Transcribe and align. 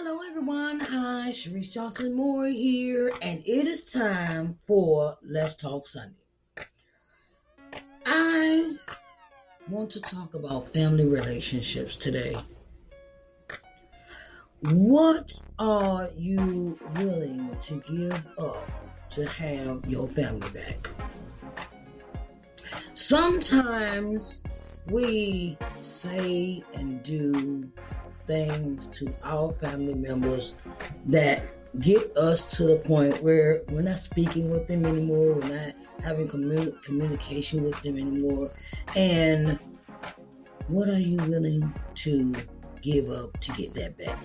Hello, 0.00 0.20
everyone. 0.24 0.78
Hi, 0.78 1.30
Sharice 1.30 1.72
Johnson 1.72 2.14
Moore 2.14 2.46
here, 2.46 3.10
and 3.20 3.42
it 3.44 3.66
is 3.66 3.90
time 3.90 4.56
for 4.64 5.18
Let's 5.24 5.56
Talk 5.56 5.88
Sunday. 5.88 6.14
I 8.06 8.76
want 9.68 9.90
to 9.90 10.00
talk 10.00 10.34
about 10.34 10.68
family 10.68 11.04
relationships 11.04 11.96
today. 11.96 12.36
What 14.60 15.32
are 15.58 16.08
you 16.16 16.78
willing 16.94 17.56
to 17.62 17.82
give 17.90 18.24
up 18.38 18.70
to 19.10 19.26
have 19.26 19.84
your 19.84 20.06
family 20.06 20.48
back? 20.50 20.90
Sometimes 22.94 24.42
we 24.86 25.58
say 25.80 26.62
and 26.74 27.02
do 27.02 27.68
things 28.28 28.86
to 28.88 29.12
our 29.24 29.52
family 29.54 29.94
members 29.94 30.54
that 31.06 31.42
get 31.80 32.16
us 32.16 32.46
to 32.56 32.64
the 32.64 32.76
point 32.76 33.22
where 33.22 33.62
we're 33.70 33.82
not 33.82 33.98
speaking 33.98 34.50
with 34.50 34.68
them 34.68 34.86
anymore, 34.86 35.34
we're 35.34 35.48
not 35.48 35.74
having 36.02 36.28
commun- 36.28 36.76
communication 36.82 37.64
with 37.64 37.80
them 37.82 37.98
anymore. 37.98 38.50
And 38.94 39.58
what 40.68 40.88
are 40.88 40.98
you 40.98 41.16
willing 41.16 41.74
to 41.96 42.34
give 42.82 43.10
up 43.10 43.38
to 43.40 43.52
get 43.52 43.74
that 43.74 43.98
back? 43.98 44.18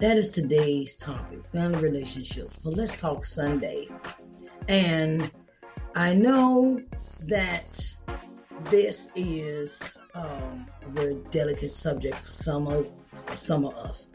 That 0.00 0.18
is 0.18 0.30
today's 0.30 0.96
topic 0.96 1.46
family 1.46 1.80
relationships. 1.80 2.62
So 2.62 2.70
let's 2.70 2.94
talk 2.96 3.24
Sunday. 3.24 3.88
And 4.68 5.30
I 5.94 6.12
know 6.12 6.82
that 7.20 7.80
this 8.70 9.10
is 9.14 9.98
um, 10.14 10.66
a 10.82 10.88
very 10.90 11.16
delicate 11.30 11.70
subject 11.70 12.16
for 12.16 12.32
some 12.32 12.66
of 12.66 12.86
for 13.26 13.36
some 13.36 13.64
of 13.64 13.74
us. 13.74 14.08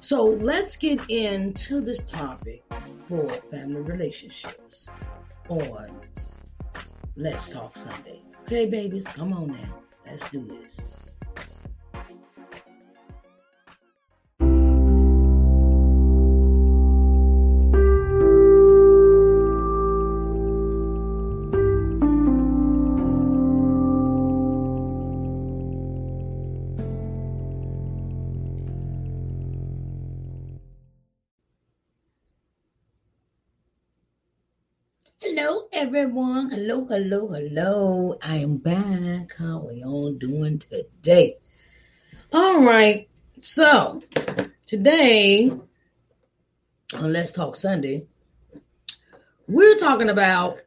So 0.00 0.24
let's 0.24 0.76
get 0.76 1.00
into 1.08 1.80
this 1.80 2.00
topic 2.04 2.62
for 3.06 3.28
family 3.50 3.82
relationships 3.82 4.88
on 5.48 6.00
Let's 7.16 7.48
Talk 7.48 7.76
Sunday. 7.76 8.22
Okay, 8.42 8.66
babies, 8.66 9.06
come 9.06 9.32
on 9.32 9.48
now. 9.48 9.82
Let's 10.06 10.28
do 10.30 10.40
this. 10.40 11.15
Everyone. 35.96 36.50
Hello, 36.50 36.84
hello, 36.84 37.28
hello. 37.28 38.18
I 38.22 38.36
am 38.36 38.58
back. 38.58 39.32
How 39.38 39.66
are 39.66 39.72
y'all 39.72 40.12
doing 40.12 40.58
today? 40.58 41.38
All 42.34 42.62
right. 42.62 43.08
So, 43.38 44.02
today 44.66 45.50
on 46.92 47.12
Let's 47.14 47.32
Talk 47.32 47.56
Sunday, 47.56 48.04
we're 49.48 49.78
talking 49.78 50.10
about 50.10 50.58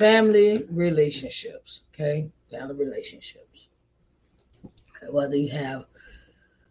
family 0.00 0.66
relationships. 0.68 1.82
Okay? 1.94 2.32
Family 2.50 2.74
relationships. 2.74 3.68
Whether 5.08 5.36
you 5.36 5.52
have 5.52 5.84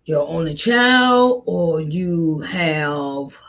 your 0.04 0.28
only 0.28 0.56
child 0.56 1.44
or 1.45 1.80
you 1.80 2.39
have 2.39 3.42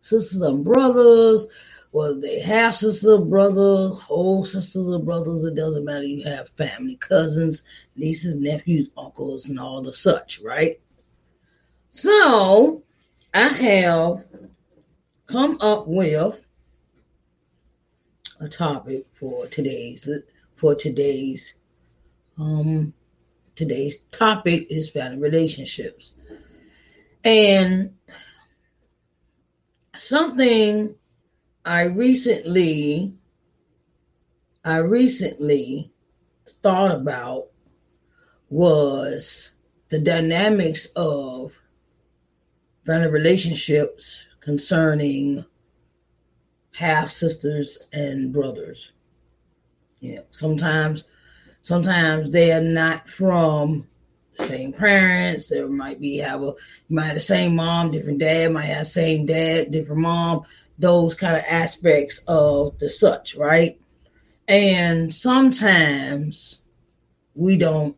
sisters 0.00 0.42
and 0.42 0.64
brothers 0.64 1.48
whether 1.90 2.20
they 2.20 2.40
have 2.40 2.76
sisters, 2.76 3.20
brothers, 3.20 4.00
whole 4.00 4.44
sisters 4.44 4.88
or 4.88 5.00
brothers, 5.00 5.44
it 5.44 5.56
doesn't 5.56 5.84
matter. 5.84 6.04
You 6.04 6.22
have 6.24 6.48
family, 6.50 6.96
cousins, 6.96 7.64
nieces, 7.96 8.36
nephews, 8.36 8.90
uncles, 8.96 9.48
and 9.48 9.58
all 9.58 9.82
the 9.82 9.92
such, 9.92 10.40
right? 10.40 10.80
So 11.90 12.84
I 13.34 13.52
have 13.52 14.18
come 15.26 15.58
up 15.60 15.86
with 15.88 16.46
a 18.40 18.48
topic 18.48 19.06
for 19.12 19.46
today's 19.46 20.08
for 20.54 20.74
today's 20.74 21.54
um 22.38 22.94
today's 23.56 23.98
topic 24.12 24.68
is 24.70 24.90
family 24.90 25.18
relationships. 25.18 26.14
And 27.24 27.96
something 29.96 30.94
I 31.64 31.82
recently 31.84 33.14
I 34.64 34.78
recently 34.78 35.92
thought 36.62 36.92
about 36.92 37.48
was 38.48 39.52
the 39.90 39.98
dynamics 39.98 40.86
of 40.96 41.60
family 42.86 43.08
relationships 43.08 44.26
concerning 44.40 45.44
half 46.72 47.10
sisters 47.10 47.78
and 47.92 48.32
brothers. 48.32 48.92
Yeah, 50.00 50.20
sometimes 50.30 51.04
sometimes 51.60 52.30
they 52.30 52.52
are 52.52 52.62
not 52.62 53.08
from 53.08 53.86
the 54.36 54.46
same 54.46 54.72
parents. 54.72 55.48
There 55.48 55.68
might 55.68 56.00
be 56.00 56.18
have 56.18 56.42
a 56.42 56.54
might 56.88 57.06
have 57.06 57.14
the 57.14 57.20
same 57.20 57.56
mom, 57.56 57.90
different 57.90 58.18
dad, 58.18 58.52
might 58.52 58.66
have 58.66 58.86
same 58.86 59.26
dad, 59.26 59.70
different 59.70 60.00
mom, 60.00 60.44
those 60.80 61.14
kind 61.14 61.36
of 61.36 61.44
aspects 61.46 62.20
of 62.26 62.78
the 62.78 62.88
such, 62.88 63.36
right? 63.36 63.80
And 64.48 65.12
sometimes 65.12 66.62
we 67.34 67.56
don't 67.56 67.96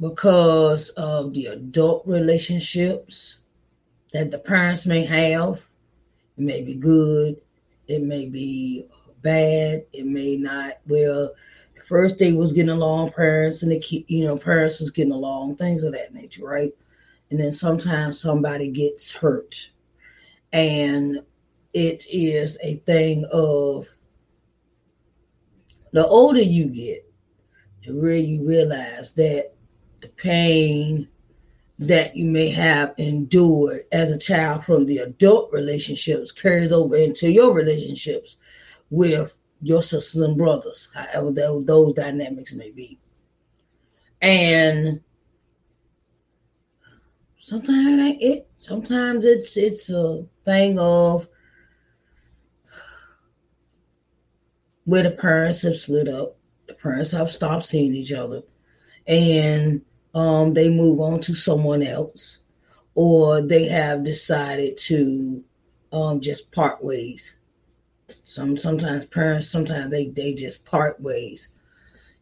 because 0.00 0.90
of 0.90 1.32
the 1.32 1.46
adult 1.46 2.02
relationships 2.06 3.38
that 4.12 4.30
the 4.32 4.38
parents 4.38 4.84
may 4.84 5.04
have. 5.04 5.64
It 6.36 6.42
may 6.42 6.62
be 6.62 6.74
good, 6.74 7.40
it 7.86 8.02
may 8.02 8.26
be 8.26 8.86
bad, 9.22 9.84
it 9.92 10.04
may 10.04 10.36
not. 10.36 10.78
Well, 10.86 11.34
first 11.86 12.18
they 12.18 12.32
was 12.32 12.52
getting 12.52 12.70
along, 12.70 13.12
parents 13.12 13.62
and 13.62 13.70
the 13.70 13.78
kid, 13.78 14.04
you 14.08 14.24
know, 14.24 14.36
parents 14.36 14.80
was 14.80 14.90
getting 14.90 15.12
along, 15.12 15.56
things 15.56 15.84
of 15.84 15.92
that 15.92 16.12
nature, 16.12 16.44
right? 16.44 16.72
And 17.32 17.40
then 17.40 17.50
sometimes 17.50 18.20
somebody 18.20 18.68
gets 18.68 19.10
hurt. 19.10 19.70
And 20.52 21.20
it 21.72 22.04
is 22.10 22.58
a 22.62 22.76
thing 22.84 23.24
of 23.32 23.88
the 25.92 26.06
older 26.06 26.42
you 26.42 26.66
get, 26.66 27.10
the 27.86 27.94
more 27.94 28.10
you 28.10 28.46
realize 28.46 29.14
that 29.14 29.54
the 30.02 30.08
pain 30.08 31.08
that 31.78 32.14
you 32.14 32.26
may 32.26 32.50
have 32.50 32.92
endured 32.98 33.86
as 33.92 34.10
a 34.10 34.18
child 34.18 34.62
from 34.66 34.84
the 34.84 34.98
adult 34.98 35.50
relationships 35.54 36.32
carries 36.32 36.70
over 36.70 36.96
into 36.96 37.32
your 37.32 37.54
relationships 37.54 38.36
with 38.90 39.34
your 39.62 39.82
sisters 39.82 40.20
and 40.20 40.36
brothers, 40.36 40.90
however 40.92 41.30
those 41.30 41.94
dynamics 41.94 42.52
may 42.52 42.70
be. 42.70 42.98
And 44.20 45.00
sometimes 47.42 48.16
it 48.20 48.48
sometimes 48.58 49.26
it's 49.26 49.56
it's 49.56 49.90
a 49.90 50.24
thing 50.44 50.78
of 50.78 51.28
where 54.84 55.02
the 55.02 55.10
parents 55.10 55.62
have 55.62 55.76
split 55.76 56.08
up, 56.08 56.36
the 56.66 56.74
parents 56.74 57.10
have 57.12 57.30
stopped 57.30 57.64
seeing 57.64 57.94
each 57.94 58.12
other, 58.12 58.42
and 59.06 59.82
um, 60.14 60.54
they 60.54 60.70
move 60.70 61.00
on 61.00 61.20
to 61.20 61.34
someone 61.34 61.82
else, 61.82 62.38
or 62.94 63.42
they 63.42 63.66
have 63.66 64.04
decided 64.04 64.78
to 64.78 65.44
um, 65.92 66.20
just 66.20 66.52
part 66.52 66.82
ways. 66.82 67.38
Some 68.24 68.56
sometimes 68.56 69.04
parents 69.06 69.48
sometimes 69.48 69.90
they 69.90 70.06
they 70.06 70.34
just 70.34 70.64
part 70.64 71.00
ways, 71.00 71.48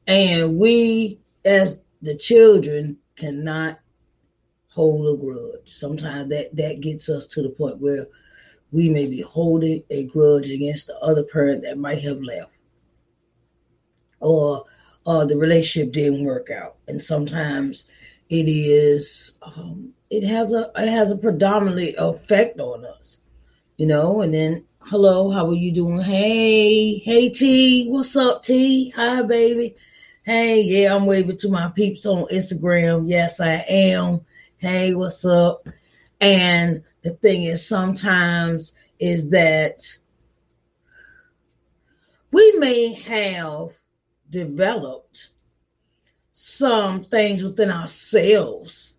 and 0.06 0.58
we 0.58 1.20
as 1.44 1.78
the 2.00 2.16
children 2.16 2.96
cannot 3.16 3.80
hold 4.70 5.18
a 5.18 5.20
grudge. 5.20 5.68
Sometimes 5.68 6.30
that 6.30 6.54
that 6.56 6.80
gets 6.80 7.08
us 7.08 7.26
to 7.28 7.42
the 7.42 7.50
point 7.50 7.78
where 7.78 8.06
we 8.72 8.88
may 8.88 9.08
be 9.08 9.20
holding 9.20 9.82
a 9.90 10.04
grudge 10.04 10.50
against 10.50 10.86
the 10.86 10.98
other 10.98 11.24
parent 11.24 11.62
that 11.64 11.78
might 11.78 12.00
have 12.00 12.20
left, 12.22 12.52
or 14.20 14.64
uh, 15.06 15.24
the 15.26 15.36
relationship 15.36 15.92
didn't 15.92 16.24
work 16.24 16.50
out. 16.50 16.76
And 16.88 17.02
sometimes 17.02 17.88
it 18.28 18.48
is 18.48 19.38
um, 19.42 19.92
it 20.08 20.24
has 20.24 20.52
a 20.52 20.70
it 20.76 20.88
has 20.88 21.10
a 21.10 21.16
predominantly 21.18 21.94
effect 21.96 22.60
on 22.60 22.84
us, 22.84 23.20
you 23.76 23.86
know. 23.86 24.22
And 24.22 24.32
then 24.32 24.64
hello, 24.82 25.30
how 25.30 25.48
are 25.48 25.54
you 25.54 25.72
doing? 25.72 26.00
Hey, 26.00 26.98
hey 26.98 27.30
T, 27.30 27.88
what's 27.88 28.14
up 28.16 28.44
T? 28.44 28.90
Hi 28.90 29.22
baby. 29.22 29.74
Hey, 30.22 30.60
yeah, 30.60 30.94
I'm 30.94 31.06
waving 31.06 31.38
to 31.38 31.48
my 31.48 31.70
peeps 31.70 32.06
on 32.06 32.28
Instagram. 32.28 33.08
Yes, 33.08 33.40
I 33.40 33.64
am. 33.68 34.20
Hey, 34.60 34.94
what's 34.94 35.24
up? 35.24 35.66
And 36.20 36.82
the 37.00 37.12
thing 37.12 37.44
is, 37.44 37.66
sometimes 37.66 38.72
is 38.98 39.30
that 39.30 39.80
we 42.30 42.52
may 42.58 42.92
have 42.92 43.70
developed 44.28 45.28
some 46.32 47.04
things 47.04 47.42
within 47.42 47.70
ourselves 47.70 48.92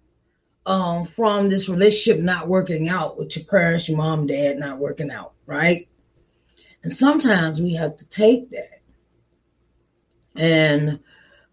um, 0.66 1.06
from 1.06 1.48
this 1.50 1.69
relationship 1.69 2.24
not 2.24 2.48
working 2.48 2.90
out 2.90 3.19
with 3.19 3.36
your 3.36 3.46
parents, 3.46 3.88
your 3.88 4.00
mom, 4.00 4.25
dad 4.25 4.58
not 4.58 4.80
working 4.80 5.12
out, 5.12 5.34
right? 5.46 5.88
And 6.81 6.92
sometimes 6.92 7.62
we 7.62 7.75
have 7.75 7.98
to 7.98 8.10
take 8.10 8.50
that 8.50 8.81
and 10.36 11.00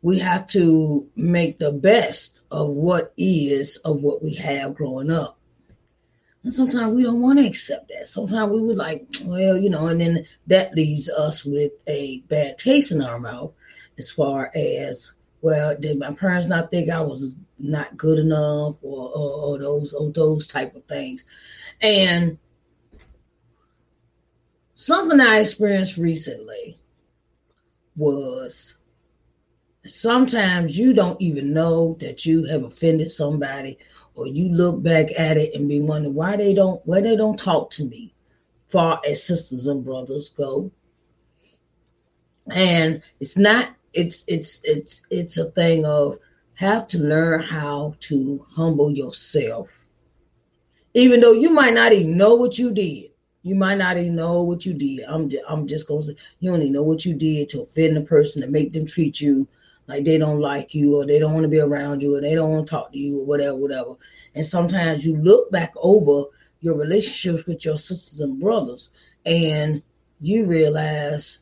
we 0.03 0.19
have 0.21 0.47
to 0.49 1.09
make 1.17 1.59
the 1.59 1.73
best 1.73 2.43
of 2.51 2.69
what 2.69 3.13
is 3.17 3.77
of 3.79 4.03
what 4.03 4.23
we 4.23 4.35
have 4.35 4.75
growing 4.75 5.11
up. 5.11 5.39
And 6.45 6.55
sometimes 6.55 6.95
we 6.95 7.03
don't 7.03 7.21
want 7.21 7.39
to 7.39 7.47
accept 7.47 7.89
that. 7.89 8.09
Sometimes 8.09 8.53
we 8.53 8.63
would 8.63 8.77
like, 8.77 9.07
well, 9.25 9.59
you 9.59 9.71
know, 9.71 9.89
and 9.89 10.01
then 10.01 10.27
that 10.47 10.75
leaves 10.75 11.09
us 11.09 11.45
with 11.45 11.73
a 11.87 12.21
bad 12.21 12.59
taste 12.59 12.93
in 12.93 13.03
our 13.03 13.19
mouth 13.19 13.53
as 13.99 14.11
far 14.11 14.51
as, 14.55 15.15
well, 15.43 15.77
did 15.77 15.99
my 15.99 16.13
parents 16.13 16.47
not 16.47 16.71
think 16.71 16.91
I 16.91 17.01
was 17.01 17.29
not 17.59 17.97
good 17.97 18.21
enough 18.21 18.77
or, 18.83 19.11
or, 19.15 19.31
or 19.41 19.59
those 19.59 19.93
or 19.93 20.11
those 20.11 20.47
type 20.47 20.77
of 20.77 20.85
things. 20.85 21.25
And 21.83 22.39
something 24.75 25.21
I 25.21 25.41
experienced 25.41 25.97
recently 25.97 26.79
was 27.97 28.78
sometimes 29.89 30.77
you 30.79 30.95
don't 30.95 31.21
even 31.21 31.53
know 31.53 31.97
that 32.01 32.25
you 32.27 32.45
have 32.45 32.65
offended 32.65 33.11
somebody 33.11 33.79
or 34.15 34.27
you 34.27 34.49
look 34.49 34.83
back 34.83 35.09
at 35.19 35.37
it 35.37 35.55
and 35.55 35.69
be 35.69 35.81
wondering 35.81 36.15
why 36.15 36.37
they 36.37 36.55
don't 36.55 36.81
why 36.87 37.01
they 37.01 37.17
don't 37.17 37.39
talk 37.39 37.71
to 37.71 37.85
me 37.85 38.15
far 38.67 39.01
as 39.07 39.23
sisters 39.23 39.67
and 39.67 39.85
brothers 39.85 40.29
go. 40.31 40.71
And 42.51 43.03
it's 43.21 43.37
not 43.37 43.71
it's 43.93 44.25
it's 44.27 44.61
it's 44.65 45.03
it's 45.11 45.39
a 45.39 45.51
thing 45.51 45.85
of 45.85 46.19
have 46.55 46.89
to 46.89 46.99
learn 46.99 47.43
how 47.43 47.95
to 48.01 48.45
humble 48.51 48.91
yourself. 48.91 49.89
Even 50.95 51.21
though 51.21 51.33
you 51.33 51.51
might 51.51 51.75
not 51.75 51.93
even 51.93 52.17
know 52.17 52.35
what 52.35 52.59
you 52.59 52.73
did 52.73 53.11
you 53.43 53.55
might 53.55 53.79
not 53.79 53.97
even 53.97 54.17
know 54.17 54.43
what 54.43 54.67
you 54.67 54.75
did. 54.75 55.05
I'm 55.09 55.29
just, 55.29 55.45
i'm 55.49 55.67
just 55.67 55.87
gonna 55.89 56.03
say 56.03 56.17
you 56.41 56.53
only 56.53 56.71
know 56.71 56.83
what 56.83 57.05
you 57.05 57.15
did 57.15 57.49
to 57.51 57.63
offend 57.63 57.97
a 57.97 58.03
person 58.03 58.43
to 58.43 58.49
make 58.49 58.73
them 58.73 58.87
treat 58.87 59.21
you 59.21 59.49
like 59.89 60.05
they 60.05 60.19
don't 60.19 60.41
like 60.41 60.75
you 60.75 60.97
or 60.97 61.07
they 61.07 61.19
don't 61.19 61.33
want 61.33 61.45
to 61.45 61.49
be 61.49 61.61
around 61.61 62.03
you 62.03 62.15
or 62.15 62.21
they 62.21 62.35
don't 62.35 62.51
want 62.51 62.67
to 62.67 62.71
talk 62.71 62.93
to 62.93 62.99
you 62.99 63.21
or 63.21 63.25
whatever, 63.25 63.57
whatever. 63.57 63.95
And 64.35 64.45
sometimes 64.45 65.05
you 65.05 65.17
look 65.17 65.51
back 65.51 65.73
over 65.77 66.29
your 66.61 66.77
relationships 66.77 67.47
with 67.47 67.65
your 67.65 67.79
sisters 67.79 68.21
and 68.21 68.39
brothers 68.39 68.91
and 69.25 69.83
you 70.21 70.45
realize 70.45 71.41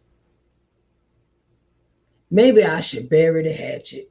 maybe 2.30 2.64
I 2.64 2.80
should 2.80 3.08
bury 3.08 3.42
the 3.42 3.52
hatchet. 3.52 4.10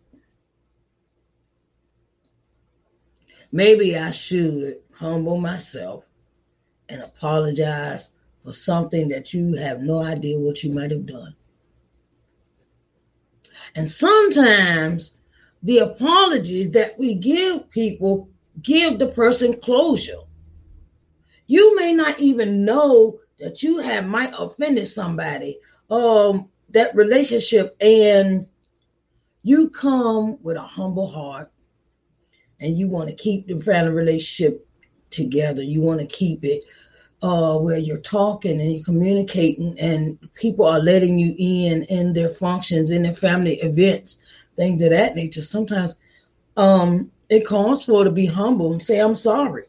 Maybe 3.54 3.96
I 3.96 4.12
should 4.12 4.82
humble 4.92 5.38
myself 5.38 6.06
and 6.90 7.02
apologize 7.02 8.12
for 8.44 8.52
something 8.52 9.08
that 9.10 9.34
you 9.34 9.56
have 9.56 9.82
no 9.82 10.04
idea 10.04 10.38
what 10.40 10.62
you 10.62 10.74
might 10.74 10.92
have 10.92 11.06
done. 11.06 11.36
And 13.74 13.90
sometimes 13.90 15.16
the 15.64 15.80
apologies 15.80 16.72
that 16.72 16.98
we 17.00 17.16
give 17.16 17.70
people 17.70 18.30
give 18.62 19.00
the 19.00 19.08
person 19.08 19.60
closure. 19.60 20.22
You 21.48 21.76
may 21.76 21.94
not 21.94 22.20
even 22.20 22.66
know 22.66 23.20
that 23.40 23.64
you 23.64 23.80
have 23.80 24.06
might 24.06 24.34
offended 24.38 24.88
somebody, 24.88 25.60
um, 25.90 26.50
that 26.70 26.96
relationship, 26.96 27.76
and 27.80 28.48
you 29.44 29.70
come 29.70 30.42
with 30.42 30.58
a 30.58 30.62
humble 30.62 31.08
heart 31.08 31.52
and 32.60 32.78
you 32.78 32.88
want 32.88 33.10
to 33.10 33.16
keep 33.16 33.48
the 33.48 33.60
family 33.60 33.92
relationship 33.92 34.68
together. 35.10 35.62
You 35.62 35.82
want 35.82 36.00
to 36.00 36.08
keep 36.08 36.44
it 36.44 36.64
uh, 37.22 37.58
where 37.58 37.78
you're 37.78 37.98
talking 37.98 38.60
and 38.60 38.74
you're 38.74 38.84
communicating, 38.84 39.80
and 39.80 40.18
people 40.34 40.66
are 40.66 40.80
letting 40.80 41.18
you 41.18 41.34
in 41.38 41.84
in 41.84 42.14
their 42.14 42.30
functions, 42.30 42.92
in 42.92 43.04
their 43.04 43.14
family 43.14 43.56
events, 43.62 44.20
things 44.56 44.82
of 44.82 44.92
that 44.92 45.16
nature. 45.16 45.42
Sometimes 45.42 45.96
um, 46.58 47.12
it 47.30 47.46
calls 47.46 47.86
for 47.86 48.04
to 48.04 48.12
be 48.12 48.26
humble 48.26 48.72
and 48.72 48.82
say, 48.82 49.00
"I'm 49.00 49.16
sorry." 49.16 49.64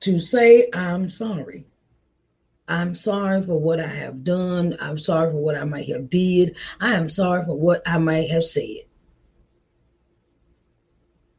To 0.00 0.18
say, 0.20 0.68
"I'm 0.72 1.08
sorry." 1.08 1.66
I'm 2.70 2.94
sorry 2.94 3.42
for 3.42 3.58
what 3.60 3.80
I 3.80 3.88
have 3.88 4.22
done. 4.22 4.76
I'm 4.80 4.96
sorry 4.96 5.32
for 5.32 5.42
what 5.42 5.56
I 5.56 5.64
might 5.64 5.88
have 5.88 6.08
did. 6.08 6.56
I 6.78 6.94
am 6.94 7.10
sorry 7.10 7.44
for 7.44 7.58
what 7.58 7.82
I 7.84 7.98
might 7.98 8.30
have 8.30 8.44
said. 8.44 8.84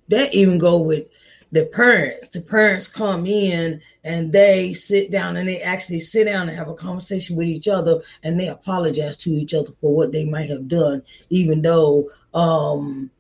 That 0.10 0.34
even 0.34 0.58
go 0.58 0.82
with 0.82 1.08
the 1.52 1.66
parents 1.66 2.30
the 2.30 2.42
parents 2.42 2.88
come 2.88 3.26
in 3.26 3.82
and 4.04 4.32
they 4.32 4.74
sit 4.74 5.12
down 5.12 5.36
and 5.36 5.48
they 5.48 5.62
actually 5.62 6.00
sit 6.00 6.26
down 6.26 6.48
and 6.48 6.58
have 6.58 6.70
a 6.70 6.74
conversation 6.74 7.36
with 7.36 7.48
each 7.48 7.68
other 7.68 8.02
and 8.24 8.40
they 8.40 8.48
apologize 8.48 9.18
to 9.18 9.30
each 9.30 9.54
other 9.54 9.72
for 9.82 9.94
what 9.94 10.12
they 10.12 10.26
might 10.26 10.50
have 10.50 10.68
done 10.68 11.04
even 11.30 11.62
though 11.62 12.10
um, 12.34 13.12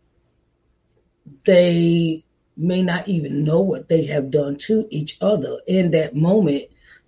they 1.45 2.23
may 2.57 2.81
not 2.81 3.07
even 3.07 3.43
know 3.43 3.61
what 3.61 3.89
they 3.89 4.05
have 4.05 4.31
done 4.31 4.55
to 4.55 4.87
each 4.89 5.17
other 5.21 5.59
in 5.67 5.91
that 5.91 6.15
moment 6.15 6.63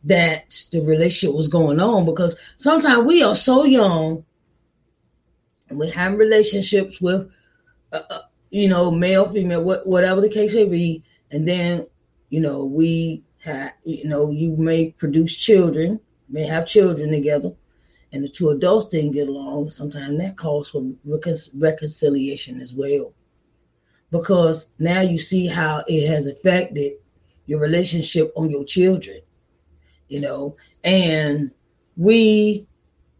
that 0.05 0.65
the 0.71 0.81
relationship 0.81 1.35
was 1.35 1.47
going 1.47 1.79
on. 1.79 2.05
Because 2.05 2.37
sometimes 2.57 3.05
we 3.05 3.23
are 3.23 3.35
so 3.35 3.63
young 3.63 4.25
and 5.69 5.79
we 5.79 5.89
have 5.89 6.17
relationships 6.17 6.99
with 6.99 7.31
uh, 7.91 8.01
uh 8.09 8.21
you 8.49 8.69
know 8.69 8.91
male 8.91 9.27
female 9.27 9.63
whatever 9.85 10.21
the 10.21 10.29
case 10.29 10.53
may 10.53 10.65
be 10.65 11.03
and 11.33 11.47
then 11.47 11.85
you 12.29 12.39
know 12.39 12.63
we 12.63 13.23
have 13.39 13.73
you 13.83 14.07
know 14.07 14.31
you 14.31 14.55
may 14.55 14.91
produce 14.91 15.35
children 15.35 15.99
may 16.29 16.43
have 16.43 16.65
children 16.65 17.11
together 17.11 17.51
and 18.13 18.23
the 18.23 18.29
two 18.29 18.49
adults 18.51 18.87
didn't 18.87 19.11
get 19.11 19.27
along 19.27 19.69
sometimes 19.69 20.17
that 20.19 20.37
calls 20.37 20.69
for 20.69 20.91
reconciliation 21.55 22.61
as 22.61 22.73
well. 22.73 23.11
Because 24.11 24.67
now 24.77 25.01
you 25.01 25.17
see 25.17 25.47
how 25.47 25.83
it 25.87 26.07
has 26.07 26.27
affected 26.27 26.93
your 27.47 27.59
relationship 27.59 28.31
on 28.35 28.49
your 28.49 28.63
children 28.63 29.19
you 30.07 30.21
know 30.21 30.55
and 30.83 31.51
we 31.97 32.67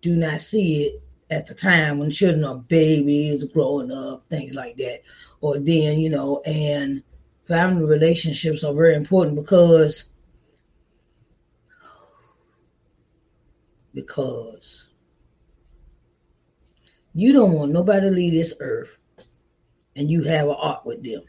do 0.02 0.16
not 0.16 0.40
see 0.40 0.84
it 0.84 1.04
at 1.32 1.48
the 1.48 1.56
time 1.56 1.98
when 1.98 2.12
children 2.12 2.44
are 2.44 2.56
babies 2.56 3.44
growing 3.46 3.92
up 3.92 4.24
things 4.30 4.54
like 4.54 4.78
that. 4.78 5.02
Or 5.42 5.58
then 5.58 6.00
you 6.00 6.10
know 6.10 6.42
and 6.46 7.04
family 7.46 7.86
relationships 7.86 8.64
are 8.64 8.74
very 8.74 8.96
important 8.96 9.36
because 9.36 10.10
because 13.94 14.88
you 17.14 17.32
don't 17.32 17.54
want 17.54 17.72
nobody 17.72 18.10
to 18.10 18.16
leave 18.16 18.34
this 18.34 18.54
earth 18.60 18.98
and 19.96 20.10
you 20.10 20.24
have 20.24 20.48
an 20.48 20.56
art 20.58 20.86
with 20.86 21.04
them. 21.04 21.22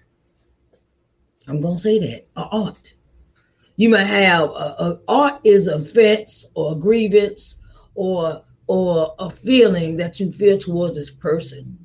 I'm 1.47 1.61
gonna 1.61 1.79
say 1.79 1.99
that 1.99 2.27
an 2.37 2.49
art. 2.51 2.95
You 3.77 3.91
might 3.91 4.05
have 4.05 4.51
a, 4.51 4.77
a 4.79 5.01
art 5.09 5.41
is 5.45 5.67
offense 5.67 6.47
or 6.55 6.73
a 6.73 6.77
grievance 6.77 7.61
or 7.95 8.43
or 8.67 9.15
a 9.19 9.29
feeling 9.29 9.97
that 9.97 10.21
you 10.21 10.33
feel 10.33 10.57
towards 10.57 10.97
this 10.97 11.11
person 11.11 11.84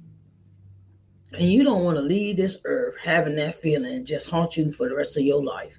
and 1.34 1.52
you 1.52 1.64
don't 1.64 1.84
want 1.84 1.98
to 1.98 2.02
leave 2.02 2.38
this 2.38 2.58
earth 2.66 2.96
having 3.04 3.36
that 3.36 3.56
feeling 3.56 4.06
just 4.06 4.30
haunt 4.30 4.58
you 4.58 4.72
for 4.72 4.90
the 4.90 4.96
rest 4.96 5.18
of 5.18 5.24
your 5.24 5.44
life. 5.44 5.78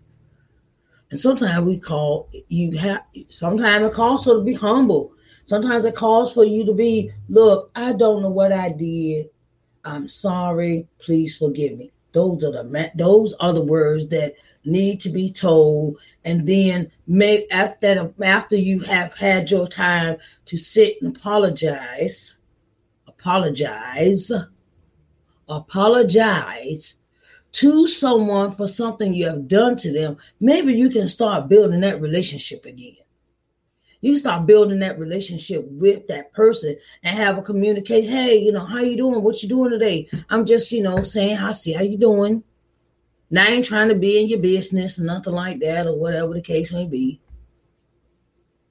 And 1.11 1.19
sometimes 1.19 1.65
we 1.65 1.79
call 1.79 2.29
you 2.49 2.79
have 2.79 3.03
sometimes 3.29 3.85
it 3.85 3.93
calls 3.93 4.25
for 4.25 4.35
to 4.35 4.43
be 4.43 4.55
humble. 4.55 5.13
Sometimes 5.45 5.85
it 5.85 5.97
calls 5.97 6.33
for 6.33 6.45
you 6.45 6.65
to 6.67 6.75
be, 6.75 7.11
look, 7.29 7.73
I 7.75 7.93
don't 7.93 8.23
know 8.23 8.31
what 8.31 8.53
I 8.53 8.71
did. 8.71 9.31
I'm 9.85 10.07
sorry. 10.07 10.87
Please 11.01 11.37
forgive 11.37 11.77
me. 11.77 11.91
Those 12.13 12.45
are 12.45 12.53
the 12.53 12.93
those 12.95 13.35
are 13.41 13.53
the 13.53 13.65
words 13.65 14.09
that 14.09 14.35
need 14.65 15.01
to 15.01 15.11
be 15.11 15.33
told, 15.33 15.99
and 16.25 16.47
then 16.47 16.91
make 17.07 17.47
after 17.53 18.13
after 18.21 18.57
you 18.57 18.81
have 18.81 19.15
had 19.15 19.51
your 19.51 19.67
time 19.67 20.17
to 20.47 20.59
sit 20.59 21.01
and 21.03 21.17
apologize, 21.17 22.37
apologize 23.07 24.31
apologize 25.51 26.95
to 27.53 27.89
someone 27.89 28.51
for 28.53 28.67
something 28.67 29.13
you 29.13 29.27
have 29.27 29.49
done 29.49 29.77
to 29.77 29.93
them, 29.93 30.17
maybe 30.41 30.73
you 30.73 30.89
can 30.89 31.09
start 31.09 31.49
building 31.49 31.81
that 31.81 32.01
relationship 32.01 32.65
again. 32.65 32.97
You 34.01 34.17
start 34.17 34.47
building 34.47 34.79
that 34.79 34.99
relationship 34.99 35.67
with 35.69 36.07
that 36.07 36.33
person 36.33 36.77
and 37.03 37.17
have 37.17 37.37
a 37.37 37.43
communication. 37.43 38.11
Hey, 38.11 38.39
you 38.39 38.53
know, 38.53 38.65
how 38.65 38.79
you 38.79 38.97
doing? 38.97 39.23
What 39.23 39.43
you 39.43 39.49
doing 39.49 39.71
today? 39.71 40.09
I'm 40.31 40.47
just, 40.47 40.73
you 40.73 40.83
know, 40.83 41.03
saying, 41.03 41.37
I 41.37 41.53
see 41.53 41.73
how 41.73 41.83
you 41.83 41.99
doing. 41.99 42.43
Now 43.29 43.45
I 43.45 43.49
ain't 43.49 43.67
trying 43.67 43.91
to 43.91 43.95
be 43.95 44.19
in 44.21 44.29
your 44.29 44.41
business 44.41 44.99
or 44.99 45.05
nothing 45.05 45.35
like 45.35 45.61
that 45.61 45.87
or 45.87 45.97
whatever 45.97 46.33
the 46.33 46.41
case 46.41 46.73
may 46.73 46.87
be. 46.87 47.21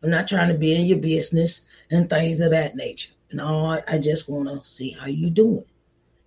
I'm 0.01 0.09
not 0.09 0.27
trying 0.27 0.49
to 0.49 0.57
be 0.57 0.75
in 0.75 0.85
your 0.85 0.99
business 0.99 1.61
and 1.91 2.09
things 2.09 2.41
of 2.41 2.51
that 2.51 2.75
nature. 2.75 3.11
No, 3.31 3.65
I, 3.65 3.83
I 3.87 3.97
just 3.99 4.29
want 4.29 4.49
to 4.49 4.67
see 4.67 4.91
how 4.91 5.07
you 5.07 5.29
doing. 5.29 5.65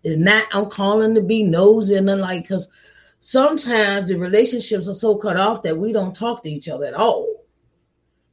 It's 0.02 0.18
not 0.18 0.47
I'm 0.52 0.68
calling 0.68 1.14
to 1.14 1.23
be 1.23 1.42
nosy 1.42 1.97
and 1.97 2.06
like 2.06 2.42
because 2.42 2.68
sometimes 3.21 4.09
the 4.09 4.18
relationships 4.18 4.88
are 4.88 4.94
so 4.94 5.16
cut 5.16 5.37
off 5.37 5.62
that 5.62 5.78
we 5.78 5.92
don't 5.92 6.14
talk 6.14 6.42
to 6.42 6.50
each 6.50 6.68
other 6.68 6.87
at 6.87 6.94
all. 6.94 7.44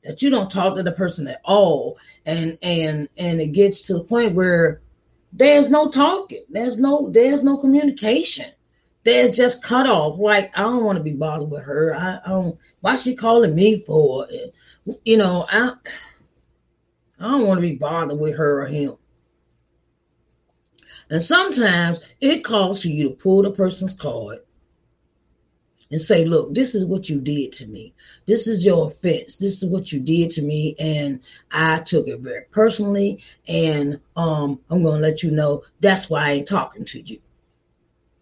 That 0.04 0.22
you 0.22 0.30
don't 0.30 0.50
talk 0.50 0.76
to 0.76 0.84
the 0.84 0.92
person 0.92 1.28
at 1.28 1.42
all, 1.44 1.98
and 2.26 2.58
and 2.62 3.10
and 3.18 3.42
it 3.42 3.48
gets 3.48 3.88
to 3.88 3.94
the 3.96 4.04
point 4.04 4.36
where 4.36 4.82
there's 5.34 5.70
no 5.70 5.90
talking. 5.90 6.46
There's 6.50 6.78
no 6.78 7.10
there's 7.12 7.44
no 7.44 7.58
communication 7.58 8.52
there's 9.04 9.36
just 9.36 9.64
cut 9.64 9.88
off. 9.88 10.20
Like 10.20 10.52
I 10.56 10.62
don't 10.62 10.84
want 10.84 10.98
to 10.98 11.04
be 11.04 11.14
bothered 11.14 11.50
with 11.50 11.64
her. 11.64 11.96
I, 11.96 12.20
I 12.26 12.30
don't. 12.30 12.58
Why 12.82 12.96
she 12.96 13.16
calling 13.16 13.56
me 13.56 13.80
for? 13.80 14.28
You 15.04 15.18
know, 15.18 15.46
I 15.50 15.74
I 17.20 17.24
don't 17.24 17.48
want 17.48 17.58
to 17.58 17.68
be 17.68 17.76
bothered 17.76 18.20
with 18.20 18.38
her 18.38 18.64
or 18.64 18.68
him. 18.68 18.96
And 21.10 21.22
sometimes 21.22 22.00
it 22.22 22.44
calls 22.44 22.84
for 22.84 22.90
you 22.90 23.10
to 23.10 23.16
pull 23.16 23.42
the 23.44 23.52
person's 23.52 23.94
card 23.94 24.40
and 25.92 26.00
say, 26.00 26.24
look, 26.26 26.54
this 26.54 26.76
is 26.76 26.86
what 26.86 27.10
you 27.10 27.20
did 27.20 27.52
to 27.54 27.66
me. 27.66 27.96
This 28.28 28.48
is 28.48 28.64
your 28.64 28.88
offense. 28.88 29.38
This 29.38 29.64
is 29.64 29.70
what 29.70 29.92
you 29.92 30.00
did 30.02 30.32
to 30.32 30.44
me. 30.44 30.76
And 30.78 31.22
I 31.52 31.80
took 31.80 32.08
it 32.08 32.20
very 32.20 32.46
personally. 32.52 33.24
And 33.48 34.00
um, 34.16 34.60
I'm 34.70 34.84
going 34.84 35.02
to 35.02 35.08
let 35.08 35.24
you 35.24 35.32
know 35.32 35.64
that's 35.80 36.10
why 36.10 36.28
I 36.28 36.32
ain't 36.34 36.48
talking 36.48 36.86
to 36.86 37.02
you. 37.02 37.20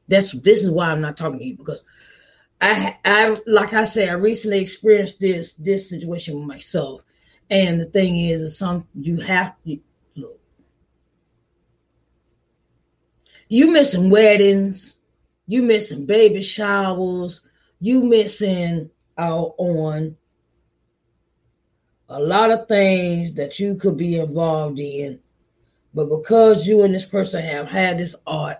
That's 0.07 0.31
this 0.31 0.63
is 0.63 0.71
why 0.71 0.87
I'm 0.87 1.01
not 1.01 1.17
talking 1.17 1.39
to 1.39 1.45
you 1.45 1.57
because 1.57 1.83
I 2.59 2.97
I 3.05 3.35
like 3.45 3.73
I 3.73 3.83
said 3.83 4.09
I 4.09 4.13
recently 4.13 4.59
experienced 4.59 5.19
this 5.19 5.55
this 5.55 5.89
situation 5.89 6.37
with 6.37 6.47
myself, 6.47 7.03
and 7.49 7.79
the 7.79 7.85
thing 7.85 8.17
is, 8.17 8.41
is 8.41 8.57
some 8.57 8.87
you 8.95 9.17
have 9.17 9.53
to 9.65 9.79
look. 10.15 10.39
You 13.49 13.71
missing 13.71 14.09
weddings, 14.09 14.97
you 15.47 15.61
missing 15.61 16.05
baby 16.05 16.41
showers, 16.41 17.41
you 17.79 18.03
missing 18.03 18.89
out 19.17 19.55
on 19.57 20.17
a 22.09 22.19
lot 22.19 22.51
of 22.51 22.67
things 22.67 23.33
that 23.35 23.59
you 23.59 23.75
could 23.75 23.97
be 23.97 24.19
involved 24.19 24.79
in, 24.79 25.19
but 25.93 26.09
because 26.09 26.67
you 26.67 26.83
and 26.83 26.93
this 26.93 27.05
person 27.05 27.41
have 27.43 27.69
had 27.69 27.97
this 27.97 28.15
art 28.25 28.57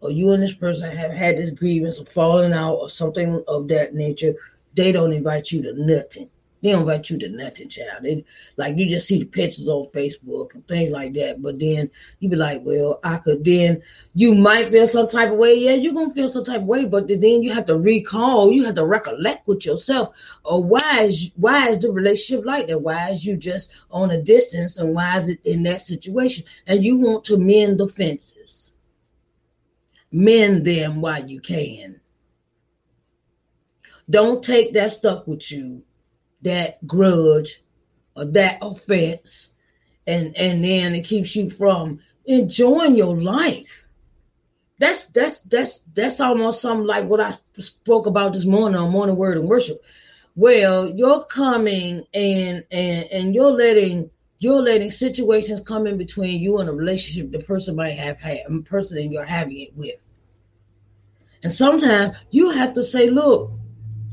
or 0.00 0.10
you 0.10 0.30
and 0.32 0.42
this 0.42 0.54
person 0.54 0.94
have 0.94 1.12
had 1.12 1.36
this 1.36 1.50
grievance 1.50 1.98
or 1.98 2.06
falling 2.06 2.52
out 2.52 2.74
or 2.76 2.88
something 2.88 3.42
of 3.46 3.68
that 3.68 3.94
nature, 3.94 4.34
they 4.74 4.90
don't 4.90 5.12
invite 5.12 5.50
you 5.52 5.62
to 5.62 5.72
nothing. 5.74 6.30
They 6.64 6.70
don't 6.70 6.80
invite 6.80 7.10
you 7.10 7.18
to 7.18 7.28
nothing, 7.28 7.68
child. 7.68 8.04
They 8.04 8.24
like 8.56 8.78
you 8.78 8.88
just 8.88 9.06
see 9.06 9.18
the 9.18 9.26
pictures 9.26 9.68
on 9.68 9.86
Facebook 9.88 10.54
and 10.54 10.66
things 10.66 10.88
like 10.88 11.12
that. 11.12 11.42
But 11.42 11.58
then 11.58 11.90
you 12.20 12.30
be 12.30 12.36
like, 12.36 12.62
well, 12.64 13.00
I 13.04 13.18
could 13.18 13.44
then 13.44 13.82
you 14.14 14.34
might 14.34 14.70
feel 14.70 14.86
some 14.86 15.06
type 15.06 15.30
of 15.30 15.36
way. 15.36 15.56
Yeah, 15.56 15.74
you're 15.74 15.92
gonna 15.92 16.08
feel 16.08 16.26
some 16.26 16.42
type 16.42 16.62
of 16.62 16.66
way, 16.66 16.86
but 16.86 17.06
then 17.06 17.42
you 17.42 17.52
have 17.52 17.66
to 17.66 17.76
recall, 17.76 18.50
you 18.50 18.64
have 18.64 18.76
to 18.76 18.86
recollect 18.86 19.46
with 19.46 19.66
yourself. 19.66 20.16
Or 20.42 20.64
why 20.64 21.02
is 21.02 21.32
why 21.36 21.68
is 21.68 21.80
the 21.80 21.92
relationship 21.92 22.46
like 22.46 22.68
that? 22.68 22.80
Why 22.80 23.10
is 23.10 23.26
you 23.26 23.36
just 23.36 23.70
on 23.90 24.10
a 24.10 24.22
distance 24.22 24.78
and 24.78 24.94
why 24.94 25.18
is 25.18 25.28
it 25.28 25.40
in 25.44 25.64
that 25.64 25.82
situation? 25.82 26.44
And 26.66 26.82
you 26.82 26.96
want 26.96 27.26
to 27.26 27.36
mend 27.36 27.78
the 27.78 27.88
fences 27.88 28.72
mend 30.10 30.64
them 30.64 31.02
while 31.02 31.28
you 31.28 31.40
can. 31.40 32.00
Don't 34.08 34.42
take 34.42 34.72
that 34.74 34.92
stuff 34.92 35.26
with 35.26 35.50
you, 35.50 35.82
that 36.44 36.86
grudge 36.86 37.62
or 38.16 38.26
that 38.26 38.58
offense, 38.62 39.50
and 40.06 40.36
and 40.36 40.64
then 40.64 40.94
it 40.94 41.04
keeps 41.04 41.34
you 41.34 41.50
from 41.50 42.00
enjoying 42.24 42.96
your 42.96 43.16
life. 43.20 43.86
That's 44.78 45.04
that's 45.04 45.40
that's 45.40 45.80
that's 45.94 46.20
almost 46.20 46.60
something 46.60 46.86
like 46.86 47.06
what 47.06 47.20
I 47.20 47.36
spoke 47.54 48.06
about 48.06 48.32
this 48.32 48.44
morning 48.44 48.76
on 48.76 48.90
morning 48.90 49.16
word 49.16 49.36
and 49.36 49.48
worship. 49.48 49.82
Well, 50.36 50.88
you're 50.88 51.24
coming 51.24 52.04
and 52.12 52.64
and 52.70 53.04
and 53.04 53.34
you're 53.34 53.52
letting 53.52 54.10
you're 54.38 54.60
letting 54.60 54.90
situations 54.90 55.62
come 55.62 55.86
in 55.86 55.96
between 55.96 56.40
you 56.40 56.58
and 56.58 56.68
a 56.68 56.72
relationship 56.72 57.30
the 57.30 57.38
person 57.38 57.76
might 57.76 57.92
have 57.92 58.18
had, 58.18 58.40
a 58.46 58.58
person 58.62 58.96
that 58.96 59.06
you're 59.06 59.24
having 59.24 59.58
it 59.58 59.76
with. 59.76 59.94
And 61.42 61.52
sometimes 61.52 62.16
you 62.30 62.50
have 62.50 62.74
to 62.74 62.82
say, 62.82 63.10
look, 63.10 63.52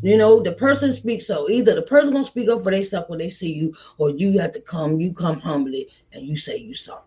you 0.01 0.17
know, 0.17 0.41
the 0.41 0.53
person 0.53 0.91
speaks 0.91 1.27
so 1.27 1.49
either 1.49 1.75
the 1.75 1.81
person 1.81 2.13
gonna 2.13 2.25
speak 2.25 2.49
up 2.49 2.63
for 2.63 2.71
themselves 2.71 3.09
when 3.09 3.19
they 3.19 3.29
see 3.29 3.53
you, 3.53 3.75
or 3.97 4.09
you 4.09 4.39
have 4.39 4.51
to 4.53 4.61
come, 4.61 4.99
you 4.99 5.13
come 5.13 5.39
humbly 5.39 5.89
and 6.11 6.27
you 6.27 6.35
say 6.35 6.57
you 6.57 6.73
sorry. 6.73 7.01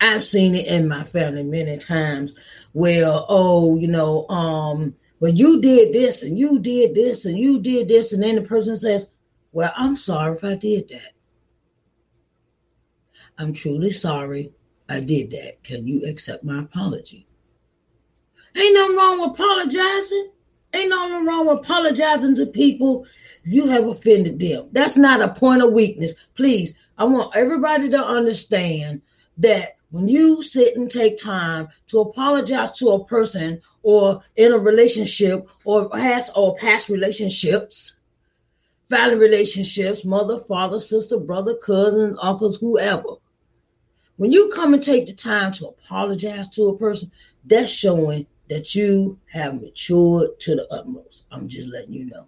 I've 0.00 0.24
seen 0.24 0.54
it 0.54 0.66
in 0.66 0.86
my 0.86 1.02
family 1.02 1.44
many 1.44 1.78
times 1.78 2.34
where, 2.72 3.06
oh, 3.06 3.76
you 3.76 3.88
know, 3.88 4.28
um, 4.28 4.94
well, 5.20 5.32
you 5.32 5.62
did 5.62 5.94
this 5.94 6.22
and 6.22 6.38
you 6.38 6.58
did 6.58 6.94
this 6.94 7.24
and 7.24 7.38
you 7.38 7.58
did 7.60 7.88
this, 7.88 8.12
and 8.12 8.22
then 8.22 8.34
the 8.34 8.42
person 8.42 8.76
says, 8.76 9.10
Well, 9.52 9.72
I'm 9.74 9.96
sorry 9.96 10.36
if 10.36 10.44
I 10.44 10.56
did 10.56 10.88
that. 10.90 11.12
I'm 13.38 13.54
truly 13.54 13.90
sorry 13.90 14.52
I 14.88 15.00
did 15.00 15.30
that. 15.30 15.62
Can 15.64 15.86
you 15.86 16.04
accept 16.04 16.44
my 16.44 16.60
apology? 16.60 17.26
Ain't 18.54 18.74
nothing 18.74 18.96
wrong 18.96 19.20
with 19.20 19.40
apologizing. 19.40 20.30
Ain't 20.74 20.88
nothing 20.88 21.24
wrong 21.24 21.46
with 21.46 21.58
apologizing 21.58 22.34
to 22.36 22.46
people 22.46 23.06
you 23.44 23.66
have 23.66 23.86
offended 23.86 24.40
them. 24.40 24.68
That's 24.72 24.96
not 24.96 25.20
a 25.20 25.32
point 25.32 25.62
of 25.62 25.72
weakness. 25.72 26.14
Please, 26.34 26.74
I 26.98 27.04
want 27.04 27.36
everybody 27.36 27.90
to 27.90 28.04
understand 28.04 29.00
that 29.38 29.76
when 29.90 30.08
you 30.08 30.42
sit 30.42 30.76
and 30.76 30.90
take 30.90 31.16
time 31.16 31.68
to 31.86 32.00
apologize 32.00 32.72
to 32.78 32.88
a 32.90 33.04
person 33.04 33.60
or 33.84 34.20
in 34.34 34.52
a 34.52 34.58
relationship 34.58 35.48
or 35.64 35.88
past 35.90 36.32
or 36.34 36.56
past 36.56 36.88
relationships, 36.88 38.00
family 38.88 39.16
relationships, 39.16 40.04
mother, 40.04 40.40
father, 40.40 40.80
sister, 40.80 41.18
brother, 41.18 41.54
cousins, 41.54 42.18
uncles, 42.20 42.58
whoever. 42.58 43.14
When 44.16 44.32
you 44.32 44.50
come 44.52 44.74
and 44.74 44.82
take 44.82 45.06
the 45.06 45.12
time 45.12 45.52
to 45.54 45.68
apologize 45.68 46.48
to 46.50 46.64
a 46.64 46.78
person, 46.78 47.12
that's 47.44 47.70
showing 47.70 48.26
that 48.48 48.74
you 48.74 49.18
have 49.32 49.60
matured 49.60 50.38
to 50.40 50.54
the 50.56 50.66
utmost. 50.72 51.24
I'm 51.30 51.48
just 51.48 51.68
letting 51.68 51.92
you 51.92 52.06
know. 52.06 52.26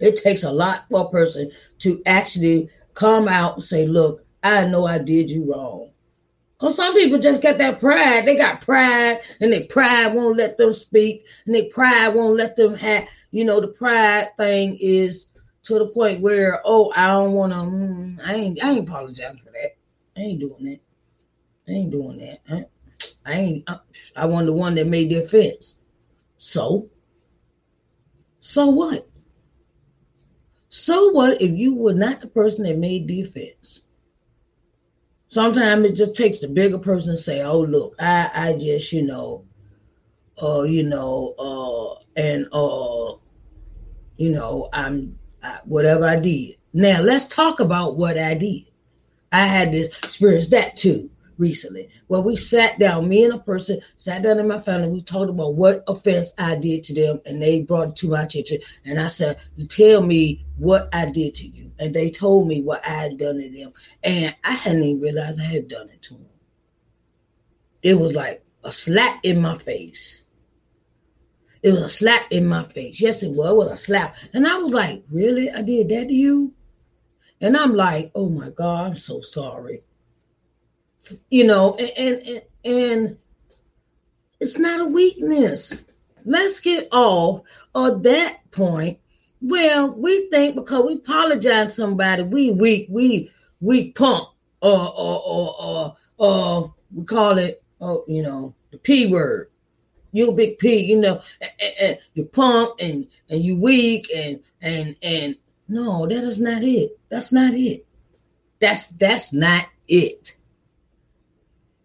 It 0.00 0.16
takes 0.16 0.44
a 0.44 0.50
lot 0.50 0.84
for 0.90 1.06
a 1.06 1.10
person 1.10 1.50
to 1.80 2.02
actually 2.06 2.70
come 2.94 3.28
out 3.28 3.54
and 3.54 3.64
say, 3.64 3.86
Look, 3.86 4.24
I 4.42 4.66
know 4.66 4.86
I 4.86 4.98
did 4.98 5.30
you 5.30 5.52
wrong. 5.52 5.90
Because 6.58 6.74
some 6.74 6.94
people 6.94 7.18
just 7.20 7.40
get 7.40 7.58
that 7.58 7.78
pride. 7.78 8.26
They 8.26 8.36
got 8.36 8.60
pride, 8.60 9.20
and 9.40 9.52
their 9.52 9.64
pride 9.64 10.14
won't 10.14 10.36
let 10.36 10.58
them 10.58 10.72
speak, 10.72 11.24
and 11.46 11.54
their 11.54 11.68
pride 11.70 12.14
won't 12.14 12.36
let 12.36 12.56
them 12.56 12.74
have, 12.74 13.06
you 13.30 13.44
know, 13.44 13.60
the 13.60 13.68
pride 13.68 14.36
thing 14.36 14.76
is 14.80 15.26
to 15.62 15.78
the 15.78 15.86
point 15.86 16.20
where, 16.20 16.60
oh, 16.64 16.92
I 16.96 17.06
don't 17.06 17.32
want 17.32 17.52
to, 17.52 17.58
mm, 17.58 18.18
I 18.24 18.34
ain't, 18.34 18.64
I 18.64 18.70
ain't 18.70 18.88
apologizing 18.88 19.40
for 19.44 19.52
that. 19.52 19.76
I 20.16 20.20
ain't 20.20 20.40
doing 20.40 20.64
that. 20.64 20.80
I 21.68 21.76
ain't 21.76 21.90
doing 21.90 22.18
that. 22.18 22.68
I 23.24 23.32
ain't. 23.32 23.64
I, 23.68 23.78
I 24.16 24.26
wasn't 24.26 24.46
the 24.46 24.52
one 24.54 24.74
that 24.76 24.86
made 24.86 25.10
the 25.10 25.18
offense. 25.18 25.80
So. 26.38 26.88
So 28.40 28.66
what? 28.66 29.08
So 30.68 31.10
what 31.10 31.40
if 31.40 31.50
you 31.52 31.74
were 31.74 31.94
not 31.94 32.20
the 32.20 32.28
person 32.28 32.64
that 32.64 32.78
made 32.78 33.06
the 33.06 33.22
offense? 33.22 33.80
Sometimes 35.28 35.84
it 35.84 35.92
just 35.94 36.14
takes 36.14 36.38
the 36.38 36.48
bigger 36.48 36.78
person 36.78 37.12
to 37.12 37.18
say, 37.18 37.42
"Oh, 37.42 37.60
look, 37.60 37.94
I, 37.98 38.30
I 38.32 38.52
just, 38.56 38.92
you 38.92 39.02
know, 39.02 39.44
uh, 40.42 40.62
you 40.62 40.84
know, 40.84 41.34
uh, 41.38 42.02
and 42.16 42.46
uh, 42.52 43.14
you 44.16 44.30
know, 44.30 44.68
I'm 44.72 45.18
I, 45.42 45.58
whatever 45.64 46.06
I 46.06 46.16
did." 46.18 46.56
Now 46.72 47.00
let's 47.00 47.28
talk 47.28 47.60
about 47.60 47.96
what 47.96 48.18
I 48.18 48.34
did. 48.34 48.64
I 49.32 49.46
had 49.46 49.72
to 49.72 49.84
experience 50.02 50.48
that 50.48 50.76
too 50.76 51.10
recently 51.38 51.88
where 52.08 52.20
we 52.20 52.36
sat 52.36 52.78
down, 52.78 53.08
me 53.08 53.24
and 53.24 53.34
a 53.34 53.38
person 53.38 53.80
sat 53.96 54.22
down 54.22 54.38
in 54.38 54.48
my 54.48 54.58
family. 54.58 54.88
We 54.88 55.02
talked 55.02 55.30
about 55.30 55.54
what 55.54 55.84
offense 55.86 56.32
I 56.36 56.56
did 56.56 56.84
to 56.84 56.94
them, 56.94 57.20
and 57.24 57.40
they 57.40 57.62
brought 57.62 57.90
it 57.90 57.96
to 57.96 58.08
my 58.08 58.22
attention. 58.22 58.58
And 58.84 59.00
I 59.00 59.06
said, 59.06 59.38
"You 59.56 59.66
tell 59.66 60.02
me 60.02 60.44
what 60.58 60.88
I 60.92 61.06
did 61.06 61.36
to 61.36 61.46
you." 61.46 61.70
And 61.78 61.94
they 61.94 62.10
told 62.10 62.48
me 62.48 62.60
what 62.60 62.84
I 62.84 62.90
had 62.90 63.18
done 63.18 63.40
to 63.40 63.48
them, 63.48 63.72
and 64.02 64.34
I 64.44 64.52
hadn't 64.52 64.82
even 64.82 65.00
realized 65.00 65.40
I 65.40 65.44
had 65.44 65.68
done 65.68 65.88
it 65.88 66.02
to 66.02 66.14
them. 66.14 66.26
It 67.82 67.94
was 67.94 68.14
like 68.14 68.44
a 68.64 68.72
slap 68.72 69.20
in 69.22 69.40
my 69.40 69.56
face. 69.56 70.24
It 71.62 71.72
was 71.72 71.82
a 71.82 71.88
slap 71.88 72.30
in 72.30 72.46
my 72.46 72.62
face. 72.62 73.00
Yes, 73.00 73.22
it 73.22 73.30
was. 73.30 73.50
It 73.50 73.56
was 73.56 73.70
a 73.70 73.76
slap. 73.76 74.16
And 74.32 74.46
I 74.46 74.58
was 74.58 74.72
like, 74.72 75.04
really? 75.10 75.50
I 75.50 75.62
did 75.62 75.88
that 75.88 76.08
to 76.08 76.14
you? 76.14 76.52
And 77.40 77.56
I'm 77.56 77.74
like, 77.74 78.10
oh 78.14 78.28
my 78.28 78.50
God, 78.50 78.86
I'm 78.86 78.96
so 78.96 79.20
sorry. 79.20 79.82
You 81.30 81.44
know, 81.44 81.74
and 81.74 82.22
and 82.26 82.42
and 82.64 83.18
it's 84.40 84.58
not 84.58 84.80
a 84.80 84.84
weakness. 84.84 85.84
Let's 86.24 86.60
get 86.60 86.88
off 86.92 87.42
of 87.74 88.02
that 88.04 88.50
point. 88.50 88.98
Well, 89.40 89.94
we 89.96 90.28
think 90.30 90.56
because 90.56 90.86
we 90.86 90.94
apologize 90.94 91.74
somebody, 91.74 92.22
we 92.22 92.50
weak, 92.50 92.88
we 92.90 93.30
we 93.60 93.92
pump, 93.92 94.28
or 94.60 94.92
or 94.96 95.22
or 95.24 95.54
or, 95.60 95.96
or 96.18 96.74
we 96.92 97.04
call 97.04 97.38
it, 97.38 97.62
oh, 97.80 98.04
you 98.08 98.22
know, 98.22 98.54
the 98.70 98.78
p 98.78 99.10
word. 99.12 99.50
You 100.10 100.32
big 100.32 100.58
P, 100.58 100.86
you 100.86 100.96
know, 100.96 101.20
and, 101.60 101.74
and 101.80 101.98
you 102.14 102.24
pump 102.24 102.76
and 102.80 103.08
and 103.28 103.42
you 103.42 103.60
weak 103.60 104.10
and 104.14 104.40
and 104.60 104.96
and 105.02 105.36
no, 105.68 106.06
that 106.06 106.24
is 106.24 106.40
not 106.40 106.62
it. 106.64 106.98
That's 107.10 107.30
not 107.30 107.52
it. 107.54 107.86
That's 108.58 108.88
that's 108.88 109.32
not 109.34 109.66
it. 109.86 110.34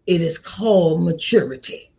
It 0.06 0.20
is 0.20 0.38
called 0.38 1.02
maturity. 1.02 1.90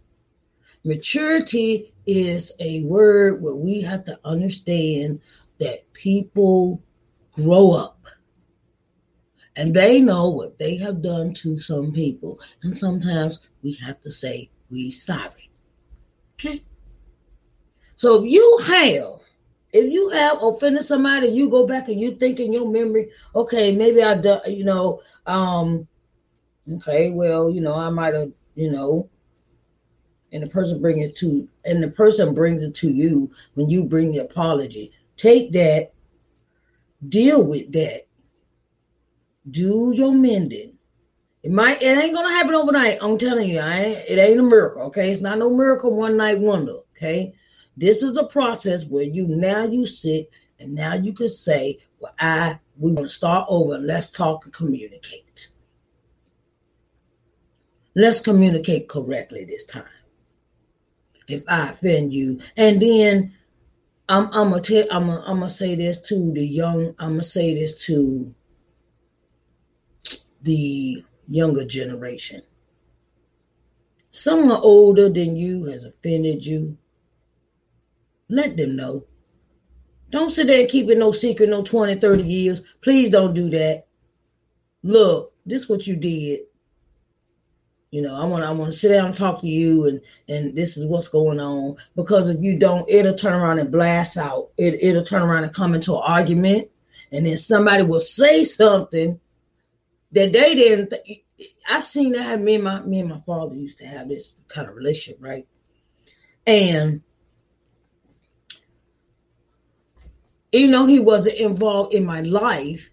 Maturity 0.83 1.93
is 2.05 2.53
a 2.59 2.81
word 2.83 3.41
where 3.41 3.55
we 3.55 3.81
have 3.81 4.05
to 4.05 4.19
understand 4.23 5.21
that 5.59 5.91
people 5.93 6.83
grow 7.33 7.71
up 7.71 8.05
and 9.55 9.73
they 9.73 9.99
know 9.99 10.29
what 10.29 10.57
they 10.57 10.77
have 10.77 11.01
done 11.01 11.33
to 11.35 11.57
some 11.57 11.91
people. 11.91 12.39
And 12.61 12.77
sometimes 12.77 13.39
we 13.63 13.73
have 13.73 13.99
to 14.01 14.11
say, 14.11 14.49
we 14.69 14.91
sorry. 14.91 15.49
Okay? 16.33 16.61
So 17.95 18.23
if 18.23 18.31
you 18.31 18.59
have 18.65 19.21
if 19.75 19.91
you 19.91 20.07
have 20.09 20.41
offended 20.41 20.85
somebody, 20.85 21.27
you 21.27 21.49
go 21.49 21.67
back 21.67 21.89
and 21.89 21.99
you 21.99 22.15
think 22.15 22.39
in 22.39 22.53
your 22.53 22.69
memory, 22.71 23.09
okay, 23.35 23.75
maybe 23.75 24.01
I 24.01 24.15
done, 24.15 24.39
you 24.47 24.63
know, 24.63 25.01
um, 25.25 25.85
okay, 26.73 27.11
well, 27.11 27.49
you 27.49 27.61
know, 27.61 27.75
I 27.75 27.89
might 27.89 28.13
have, 28.13 28.31
you 28.55 28.71
know, 28.71 29.09
and 30.31 30.43
the 30.43 30.47
person 30.47 30.81
bring 30.81 30.99
it 30.99 31.15
to, 31.17 31.47
and 31.63 31.81
the 31.81 31.89
person 31.89 32.33
brings 32.33 32.63
it 32.63 32.75
to 32.75 32.91
you 32.91 33.31
when 33.53 33.69
you 33.69 33.83
bring 33.83 34.11
the 34.11 34.19
apology. 34.19 34.91
Take 35.17 35.51
that, 35.53 35.93
deal 37.07 37.45
with 37.45 37.71
that, 37.73 38.07
do 39.51 39.93
your 39.95 40.13
mending. 40.13 40.73
It 41.43 41.51
might, 41.51 41.81
it 41.81 41.97
ain't 41.97 42.13
gonna 42.13 42.31
happen 42.31 42.55
overnight. 42.55 42.97
I'm 43.01 43.17
telling 43.19 43.49
you, 43.49 43.59
I 43.59 43.77
it 43.77 44.17
ain't 44.17 44.39
a 44.39 44.43
miracle. 44.43 44.81
Okay, 44.83 45.11
it's 45.11 45.21
not 45.21 45.37
no 45.37 45.55
miracle 45.55 45.95
one 45.95 46.17
night 46.17 46.39
wonder. 46.39 46.77
Okay, 46.97 47.33
this 47.77 48.01
is 48.01 48.17
a 48.17 48.25
process 48.25 48.85
where 48.85 49.03
you 49.03 49.27
now 49.27 49.63
you 49.63 49.85
sit 49.85 50.31
and 50.59 50.73
now 50.73 50.95
you 50.95 51.13
can 51.13 51.29
say, 51.29 51.77
Well, 51.99 52.15
I 52.19 52.59
we 52.77 52.93
want 52.93 53.07
to 53.07 53.13
start 53.13 53.45
over. 53.47 53.77
Let's 53.77 54.09
talk 54.09 54.45
and 54.45 54.53
communicate. 54.53 55.49
Let's 57.95 58.19
communicate 58.19 58.89
correctly 58.89 59.45
this 59.45 59.65
time. 59.65 59.83
If 61.27 61.43
I 61.47 61.69
offend 61.69 62.13
you, 62.13 62.39
and 62.57 62.81
then 62.81 63.33
I'm 64.07 64.25
I'm 64.33 64.49
gonna 64.51 64.61
tell 64.61 64.85
I'm 64.91 65.07
gonna, 65.07 65.23
I'm 65.25 65.49
say 65.49 65.75
this 65.75 66.01
to 66.09 66.31
the 66.33 66.45
young. 66.45 66.93
I'm 66.99 67.13
gonna 67.13 67.23
say 67.23 67.55
this 67.55 67.85
to 67.85 68.35
the 70.41 71.03
younger 71.27 71.65
generation. 71.65 72.43
Someone 74.11 74.59
older 74.61 75.09
than 75.09 75.35
you 75.35 75.65
has 75.65 75.85
offended 75.85 76.45
you. 76.45 76.77
Let 78.29 78.57
them 78.57 78.75
know. 78.75 79.05
Don't 80.09 80.29
sit 80.29 80.47
there 80.47 80.61
and 80.61 80.69
keep 80.69 80.89
it 80.89 80.97
no 80.97 81.11
secret 81.11 81.49
no 81.49 81.63
20, 81.63 81.99
30 81.99 82.23
years. 82.23 82.61
Please 82.81 83.09
don't 83.09 83.33
do 83.33 83.49
that. 83.49 83.87
Look, 84.83 85.33
this 85.45 85.63
is 85.63 85.69
what 85.69 85.87
you 85.87 85.95
did. 85.95 86.41
You 87.95 88.01
know, 88.01 88.13
I 88.13 88.25
want 88.25 88.43
I 88.43 88.51
want 88.51 88.73
to 88.73 88.77
sit 88.77 88.89
down 88.89 89.05
and 89.05 89.15
talk 89.15 89.39
to 89.39 89.47
you, 89.47 89.87
and 89.87 90.01
and 90.27 90.53
this 90.53 90.75
is 90.75 90.85
what's 90.85 91.07
going 91.07 91.39
on. 91.39 91.77
Because 91.95 92.27
if 92.27 92.41
you 92.41 92.59
don't, 92.59 92.89
it'll 92.89 93.15
turn 93.15 93.31
around 93.31 93.59
and 93.59 93.71
blast 93.71 94.17
out. 94.17 94.49
It 94.57 94.83
it'll 94.83 95.05
turn 95.05 95.21
around 95.21 95.45
and 95.45 95.53
come 95.53 95.73
into 95.73 95.93
an 95.93 96.01
argument, 96.03 96.71
and 97.13 97.25
then 97.25 97.37
somebody 97.37 97.83
will 97.83 98.01
say 98.01 98.43
something 98.43 99.17
that 100.11 100.33
they 100.33 100.55
didn't. 100.55 100.89
Th- 100.89 101.23
I've 101.69 101.87
seen 101.87 102.11
that. 102.11 102.41
Me 102.41 102.55
and 102.55 102.65
my 102.65 102.81
me 102.81 102.99
and 102.99 103.07
my 103.07 103.21
father 103.21 103.55
used 103.55 103.77
to 103.77 103.85
have 103.85 104.09
this 104.09 104.33
kind 104.49 104.67
of 104.67 104.75
relationship, 104.75 105.23
right? 105.23 105.47
And 106.45 107.01
even 110.51 110.71
though 110.71 110.85
he 110.85 110.99
wasn't 110.99 111.37
involved 111.37 111.93
in 111.93 112.03
my 112.03 112.19
life, 112.19 112.91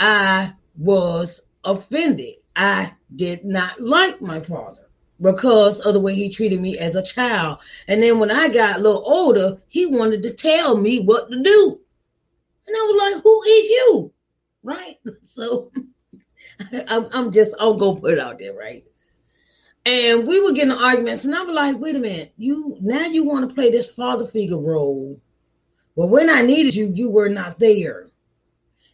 I 0.00 0.54
was 0.76 1.42
offended. 1.62 2.41
I 2.54 2.92
did 3.14 3.44
not 3.44 3.80
like 3.80 4.20
my 4.20 4.40
father 4.40 4.86
because 5.20 5.80
of 5.80 5.94
the 5.94 6.00
way 6.00 6.14
he 6.14 6.28
treated 6.28 6.60
me 6.60 6.78
as 6.78 6.96
a 6.96 7.02
child. 7.02 7.60
And 7.88 8.02
then 8.02 8.18
when 8.18 8.30
I 8.30 8.48
got 8.48 8.76
a 8.76 8.82
little 8.82 9.02
older, 9.06 9.58
he 9.68 9.86
wanted 9.86 10.22
to 10.24 10.34
tell 10.34 10.76
me 10.76 11.00
what 11.00 11.30
to 11.30 11.42
do. 11.42 11.80
And 12.66 12.76
I 12.76 12.80
was 12.80 13.12
like, 13.12 13.22
who 13.22 13.42
is 13.42 13.68
you? 13.68 14.12
Right? 14.62 14.98
So 15.24 15.70
I'm, 16.88 17.08
I'm 17.12 17.32
just, 17.32 17.54
I'm 17.58 17.78
going 17.78 17.96
to 17.96 18.00
put 18.00 18.14
it 18.14 18.18
out 18.18 18.38
there, 18.38 18.54
right? 18.54 18.84
And 19.84 20.28
we 20.28 20.40
were 20.40 20.52
getting 20.52 20.70
arguments, 20.70 21.24
and 21.24 21.34
I 21.34 21.42
was 21.42 21.54
like, 21.54 21.78
wait 21.78 21.96
a 21.96 21.98
minute, 21.98 22.32
you 22.36 22.76
now 22.80 23.06
you 23.06 23.24
want 23.24 23.48
to 23.48 23.54
play 23.54 23.70
this 23.70 23.92
father 23.92 24.24
figure 24.24 24.58
role 24.58 25.20
well, 25.94 26.08
when 26.08 26.30
I 26.30 26.42
needed 26.42 26.74
you, 26.74 26.90
you 26.94 27.10
were 27.10 27.28
not 27.28 27.58
there. 27.58 28.06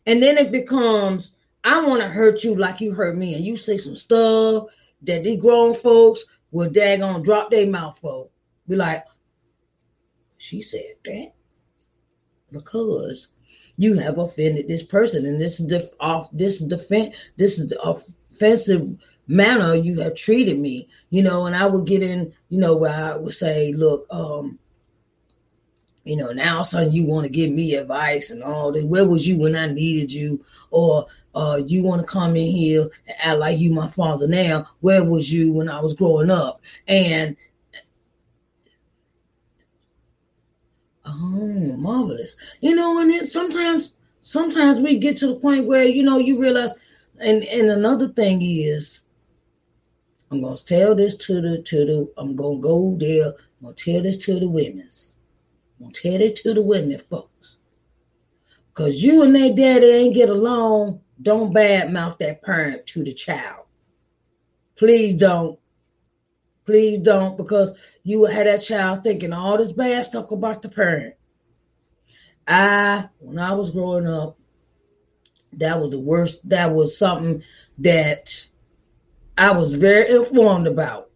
And 0.07 0.23
then 0.23 0.37
it 0.37 0.51
becomes, 0.51 1.35
I 1.65 1.85
want 1.85 2.01
to 2.03 2.09
hurt 2.09 2.45
you 2.45 2.55
like 2.55 2.81
you 2.81 2.93
hurt 2.93 3.17
me. 3.17 3.35
And 3.35 3.45
you 3.45 3.57
say 3.57 3.77
some 3.77 3.97
stuff 3.97 4.67
that 5.03 5.25
these 5.25 5.41
grown 5.41 5.75
folks 5.75 6.25
will 6.51 6.71
daggone 6.71 7.25
drop 7.25 7.51
their 7.51 7.67
mouth 7.67 7.99
for. 7.99 8.29
Be 8.69 8.77
like, 8.77 9.05
she 10.39 10.63
said 10.63 10.95
that 11.05 11.33
because 12.53 13.29
you 13.77 13.95
have 13.95 14.19
offended 14.19 14.69
this 14.69 14.83
person 14.83 15.27
and 15.27 15.41
this 15.41 15.59
def- 15.59 15.93
off 16.01 16.29
this 16.33 16.61
defense 16.61 17.15
this 17.37 17.59
is 17.59 17.69
the 17.69 17.81
offensive 17.83 18.87
manner 19.27 19.75
you 19.75 20.01
have 20.01 20.15
treated 20.15 20.59
me 20.59 20.89
you 21.11 21.23
know 21.23 21.47
and 21.47 21.55
i 21.55 21.67
would 21.67 21.87
get 21.87 22.03
in 22.03 22.33
you 22.49 22.59
know 22.59 22.77
where 22.77 22.93
i 22.93 23.17
would 23.17 23.35
say 23.35 23.73
look 23.73 24.07
um 24.11 24.59
you 26.09 26.17
know, 26.17 26.33
now 26.33 26.63
son, 26.63 26.91
you 26.91 27.05
want 27.05 27.25
to 27.25 27.29
give 27.29 27.51
me 27.51 27.75
advice 27.75 28.31
and 28.31 28.43
all 28.43 28.73
that. 28.73 28.87
Where 28.87 29.07
was 29.07 29.29
you 29.29 29.39
when 29.39 29.55
I 29.55 29.67
needed 29.67 30.11
you? 30.11 30.43
Or 30.71 31.07
uh, 31.35 31.61
you 31.67 31.83
want 31.83 32.01
to 32.01 32.11
come 32.11 32.35
in 32.35 32.47
here 32.47 32.89
and 33.07 33.17
act 33.21 33.39
like 33.39 33.59
you 33.59 33.71
my 33.71 33.89
father 33.89 34.27
now. 34.27 34.67
Where 34.81 35.05
was 35.05 35.31
you 35.31 35.53
when 35.53 35.69
I 35.69 35.81
was 35.83 35.93
growing 35.93 36.31
up? 36.31 36.63
And 36.87 37.37
oh, 41.05 41.77
marvelous. 41.77 42.37
You 42.61 42.75
know, 42.75 43.01
and 43.01 43.11
it 43.11 43.29
sometimes 43.29 43.93
sometimes 44.23 44.81
we 44.81 44.99
get 44.99 45.19
to 45.19 45.27
the 45.27 45.37
point 45.37 45.67
where 45.67 45.85
you 45.85 46.03
know 46.03 46.19
you 46.19 46.41
realize. 46.41 46.73
And 47.21 47.43
and 47.45 47.69
another 47.69 48.09
thing 48.09 48.41
is, 48.41 49.01
I'm 50.31 50.41
gonna 50.41 50.57
tell 50.57 50.95
this 50.95 51.17
to 51.17 51.43
the 51.43 51.61
to 51.65 51.85
the. 51.85 52.13
I'm 52.17 52.35
gonna 52.35 52.61
go 52.61 52.97
there. 52.99 53.27
I'm 53.27 53.65
gonna 53.65 53.75
tell 53.75 54.03
this 54.03 54.17
to 54.25 54.41
the 54.41 54.49
women's 54.49 55.18
I'm 55.81 55.91
tell 55.91 56.21
it 56.21 56.37
to 56.37 56.55
the 56.55 56.63
women 56.63 56.99
folks. 56.99 57.59
Cause 58.75 59.03
you 59.03 59.23
and 59.23 59.35
that 59.35 59.57
daddy 59.57 59.87
ain't 59.87 60.15
get 60.15 60.29
along, 60.29 61.01
don't 61.21 61.53
badmouth 61.53 62.19
that 62.19 62.43
parent 62.43 62.87
to 62.87 63.03
the 63.03 63.13
child. 63.13 63.67
Please 64.77 65.15
don't. 65.15 65.59
Please 66.65 66.99
don't, 66.99 67.37
because 67.37 67.77
you 68.05 68.21
will 68.21 68.31
have 68.31 68.45
that 68.45 68.63
child 68.63 69.03
thinking 69.03 69.33
all 69.33 69.57
this 69.57 69.73
bad 69.73 70.05
stuff 70.05 70.31
about 70.31 70.63
the 70.63 70.69
parent. 70.69 71.15
I, 72.47 73.09
when 73.19 73.39
I 73.39 73.55
was 73.55 73.71
growing 73.71 74.07
up, 74.07 74.39
that 75.55 75.81
was 75.81 75.91
the 75.91 75.99
worst. 75.99 76.47
That 76.49 76.75
was 76.75 76.97
something 76.97 77.43
that 77.79 78.47
I 79.37 79.53
was 79.53 79.73
very 79.73 80.15
informed 80.15 80.67
about. 80.67 81.08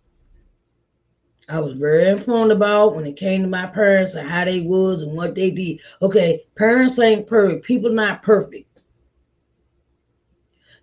I 1.53 1.61
was 1.61 1.75
very 1.75 2.09
informed 2.09 2.51
about 2.51 2.95
when 2.97 3.05
it 3.05 3.19
came 3.19 3.43
to 3.43 3.47
my 3.47 3.67
parents 3.67 4.15
and 4.15 4.27
how 4.27 4.47
they 4.47 4.63
was 4.63 5.03
and 5.03 5.15
what 5.15 5.35
they 5.35 5.51
did. 5.51 5.83
Okay, 6.01 6.45
parents 6.57 6.99
ain't 6.99 7.27
perfect. 7.27 7.67
People 7.67 7.93
not 7.93 8.23
perfect. 8.23 8.81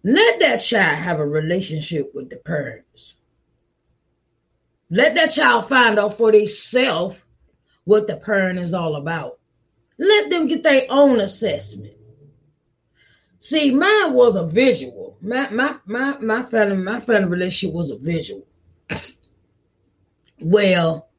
Let 0.04 0.40
that 0.42 0.58
child 0.58 1.00
have 1.00 1.20
a 1.20 1.26
relationship 1.26 2.12
with 2.14 2.30
the 2.30 2.36
parents. 2.36 3.16
Let 4.92 5.16
that 5.16 5.32
child 5.32 5.68
find 5.68 5.98
out 5.98 6.16
for 6.16 6.32
themselves 6.32 7.20
what 7.86 8.06
the 8.06 8.18
parent 8.18 8.60
is 8.60 8.76
all 8.76 8.96
about. 8.96 9.40
Let 9.98 10.30
them 10.30 10.46
get 10.46 10.62
their 10.62 10.86
own 10.90 11.20
assessment. 11.20 11.96
See, 13.40 13.74
mine 13.74 14.14
was 14.14 14.36
a 14.36 14.46
visual. 14.46 15.18
My 15.20 15.50
my 15.50 15.78
my 15.88 16.20
my 16.20 16.44
family 16.44 16.78
my 16.78 17.00
family 17.00 17.28
relationship 17.28 17.74
was 17.74 17.90
a 17.90 17.98
visual. 17.98 18.46
Well, 20.42 21.10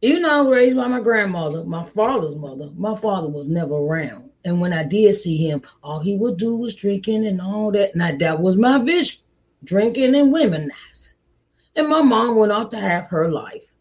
even 0.00 0.22
though 0.22 0.30
I 0.30 0.40
was 0.40 0.56
raised 0.56 0.76
by 0.76 0.88
my 0.88 1.00
grandmother, 1.00 1.64
my 1.64 1.84
father's 1.84 2.34
mother, 2.34 2.70
my 2.76 2.96
father 2.96 3.28
was 3.28 3.48
never 3.48 3.74
around. 3.74 4.30
And 4.44 4.60
when 4.60 4.72
I 4.72 4.82
did 4.82 5.14
see 5.14 5.36
him, 5.36 5.62
all 5.82 6.00
he 6.00 6.16
would 6.16 6.38
do 6.38 6.56
was 6.56 6.74
drinking 6.74 7.24
and 7.26 7.40
all 7.40 7.70
that. 7.72 7.94
Now 7.94 8.16
that 8.16 8.40
was 8.40 8.56
my 8.56 8.78
vision, 8.82 9.20
drinking 9.62 10.16
and 10.16 10.34
womenizing. 10.34 11.10
And 11.76 11.88
my 11.88 12.02
mom 12.02 12.36
went 12.36 12.50
off 12.50 12.70
to 12.70 12.78
have 12.78 13.06
her 13.08 13.30
life. 13.30 13.72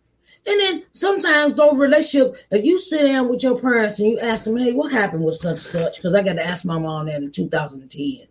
And 0.45 0.59
then 0.59 0.83
sometimes 0.91 1.55
those 1.55 1.77
relationship, 1.77 2.35
if 2.51 2.63
you 2.63 2.79
sit 2.79 3.03
down 3.03 3.29
with 3.29 3.43
your 3.43 3.59
parents 3.59 3.99
and 3.99 4.09
you 4.09 4.19
ask 4.19 4.45
them, 4.45 4.57
hey, 4.57 4.73
what 4.73 4.91
happened 4.91 5.23
with 5.23 5.35
such 5.35 5.51
and 5.51 5.59
such? 5.59 5.97
Because 5.97 6.15
I 6.15 6.23
got 6.23 6.33
to 6.33 6.45
ask 6.45 6.65
my 6.65 6.77
mom 6.77 7.07
that 7.07 7.21
in 7.21 7.31
2010. 7.31 8.27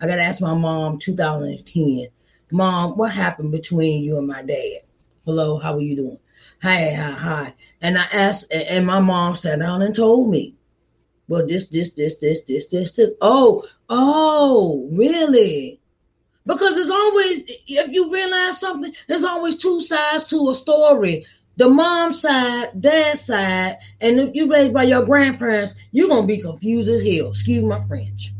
I 0.00 0.06
got 0.06 0.16
to 0.16 0.22
ask 0.22 0.40
my 0.40 0.54
mom 0.54 0.98
2010. 0.98 2.08
Mom, 2.50 2.96
what 2.96 3.12
happened 3.12 3.52
between 3.52 4.02
you 4.04 4.18
and 4.18 4.26
my 4.28 4.42
dad? 4.42 4.80
Hello, 5.24 5.56
how 5.56 5.76
are 5.76 5.80
you 5.80 5.96
doing? 5.96 6.18
Hi, 6.60 6.92
hi, 6.92 7.10
hi. 7.12 7.54
And 7.80 7.96
I 7.96 8.02
asked, 8.12 8.52
and 8.52 8.86
my 8.86 9.00
mom 9.00 9.34
sat 9.34 9.58
down 9.58 9.80
and 9.80 9.94
told 9.94 10.30
me, 10.30 10.54
well, 11.28 11.46
this, 11.46 11.68
this, 11.68 11.92
this, 11.92 12.18
this, 12.18 12.42
this, 12.42 12.66
this, 12.66 12.92
this. 12.92 13.10
Oh, 13.22 13.66
oh, 13.88 14.86
really? 14.92 15.80
Because 16.44 16.76
it's 16.76 16.90
always, 16.90 17.42
if 17.66 17.90
you 17.90 18.12
realize 18.12 18.60
something, 18.60 18.94
there's 19.08 19.24
always 19.24 19.56
two 19.56 19.80
sides 19.80 20.26
to 20.26 20.50
a 20.50 20.54
story. 20.54 21.24
The 21.56 21.70
mom 21.70 22.12
side, 22.12 22.78
dad 22.78 23.18
side, 23.18 23.78
and 24.02 24.20
if 24.20 24.34
you're 24.34 24.48
raised 24.48 24.74
by 24.74 24.82
your 24.82 25.06
grandparents, 25.06 25.74
you're 25.90 26.08
gonna 26.08 26.26
be 26.26 26.42
confused 26.42 26.90
as 26.90 27.00
hell. 27.00 27.30
Excuse 27.30 27.64
my 27.64 27.80
French. 27.86 28.34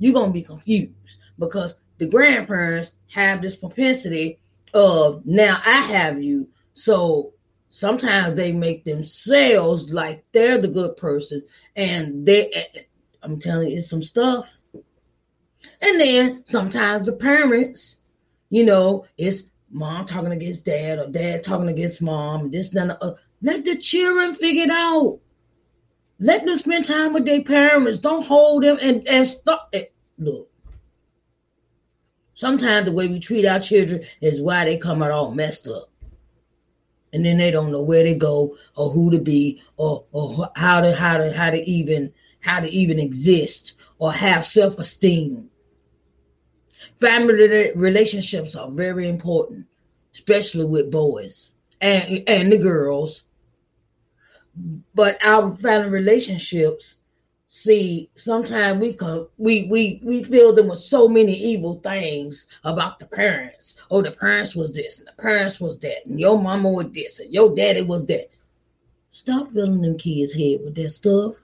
You're 0.00 0.14
gonna 0.14 0.32
be 0.32 0.42
confused 0.42 1.18
because 1.38 1.76
the 1.98 2.06
grandparents 2.06 2.94
have 3.12 3.42
this 3.42 3.54
propensity 3.54 4.40
of 4.76 5.24
now 5.26 5.60
I 5.64 5.80
have 5.80 6.22
you. 6.22 6.48
So 6.74 7.32
sometimes 7.70 8.36
they 8.36 8.52
make 8.52 8.84
themselves 8.84 9.90
like 9.90 10.24
they're 10.32 10.60
the 10.60 10.68
good 10.68 10.96
person 10.96 11.42
and 11.74 12.24
they 12.24 12.50
i'm 13.22 13.38
telling 13.38 13.70
you 13.70 13.78
it's 13.78 13.90
some 13.90 14.02
stuff. 14.02 14.60
And 15.80 16.00
then 16.00 16.42
sometimes 16.44 17.06
the 17.06 17.12
parents 17.14 17.96
you 18.50 18.64
know 18.64 19.04
it's 19.18 19.44
mom 19.70 20.04
talking 20.04 20.32
against 20.32 20.64
dad 20.64 20.98
or 20.98 21.08
dad 21.08 21.42
talking 21.42 21.68
against 21.68 22.00
mom 22.00 22.50
this 22.50 22.74
and 22.74 22.90
that 22.90 23.16
let 23.42 23.64
the 23.64 23.76
children 23.76 24.32
figure 24.34 24.64
it 24.64 24.70
out. 24.70 25.20
Let 26.18 26.44
them 26.46 26.56
spend 26.56 26.86
time 26.86 27.12
with 27.12 27.26
their 27.26 27.42
parents. 27.42 27.98
Don't 27.98 28.24
hold 28.24 28.62
them 28.62 28.78
and, 28.80 29.06
and 29.06 29.28
stop 29.28 29.68
it. 29.72 29.92
Look 30.18 30.45
sometimes 32.36 32.86
the 32.86 32.92
way 32.92 33.08
we 33.08 33.18
treat 33.18 33.44
our 33.44 33.58
children 33.58 34.04
is 34.20 34.40
why 34.40 34.64
they 34.64 34.76
come 34.78 35.02
out 35.02 35.10
all 35.10 35.32
messed 35.32 35.66
up 35.66 35.90
and 37.12 37.24
then 37.24 37.38
they 37.38 37.50
don't 37.50 37.72
know 37.72 37.80
where 37.80 38.04
to 38.04 38.14
go 38.14 38.56
or 38.76 38.90
who 38.90 39.10
to 39.10 39.18
be 39.18 39.62
or 39.78 40.04
or 40.12 40.50
how 40.54 40.80
to 40.80 40.94
how 40.94 41.16
to 41.16 41.32
how 41.32 41.50
to 41.50 41.58
even 41.68 42.12
how 42.40 42.60
to 42.60 42.70
even 42.70 42.98
exist 42.98 43.74
or 43.98 44.12
have 44.12 44.46
self-esteem. 44.46 45.48
Family 47.00 47.72
relationships 47.74 48.54
are 48.54 48.70
very 48.70 49.08
important, 49.08 49.66
especially 50.12 50.66
with 50.66 50.90
boys 50.90 51.54
and 51.80 52.22
and 52.28 52.52
the 52.52 52.58
girls. 52.58 53.24
But 54.94 55.18
our 55.24 55.56
family 55.56 55.88
relationships 55.88 56.96
see 57.48 58.10
sometimes 58.16 58.80
we 58.80 58.92
come 58.92 59.28
we 59.38 59.68
we 59.70 60.00
we 60.04 60.22
feel 60.22 60.52
them 60.52 60.68
with 60.68 60.78
so 60.78 61.08
many 61.08 61.32
evil 61.32 61.76
things 61.76 62.48
about 62.64 62.98
the 62.98 63.06
parents. 63.06 63.76
Oh 63.90 64.02
the 64.02 64.10
parents 64.10 64.56
was 64.56 64.72
this 64.72 64.98
and 64.98 65.06
the 65.06 65.22
parents 65.22 65.60
was 65.60 65.78
that 65.80 66.06
and 66.06 66.18
your 66.18 66.40
mama 66.40 66.70
was 66.70 66.90
this 66.92 67.20
and 67.20 67.32
your 67.32 67.54
daddy 67.54 67.82
was 67.82 68.04
that. 68.06 68.30
Stop 69.10 69.52
filling 69.52 69.80
them 69.80 69.96
kids 69.96 70.34
head 70.34 70.60
with 70.64 70.74
that 70.74 70.90
stuff. 70.90 71.36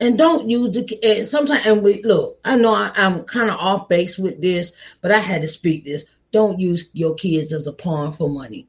And 0.00 0.18
don't 0.18 0.48
use 0.48 0.74
the 0.74 1.02
and 1.02 1.26
sometimes 1.26 1.66
and 1.66 1.82
we 1.82 2.02
look 2.02 2.38
i 2.44 2.56
know 2.56 2.74
I, 2.74 2.92
i'm 2.94 3.24
kind 3.24 3.50
of 3.50 3.56
off 3.56 3.88
base 3.88 4.16
with 4.16 4.40
this 4.40 4.72
but 5.00 5.12
i 5.12 5.18
had 5.18 5.42
to 5.42 5.48
speak 5.48 5.84
this. 5.84 6.04
Don't 6.30 6.60
use 6.60 6.90
your 6.92 7.14
kids 7.14 7.54
as 7.54 7.66
a 7.66 7.72
pawn 7.72 8.12
for 8.12 8.28
money. 8.28 8.68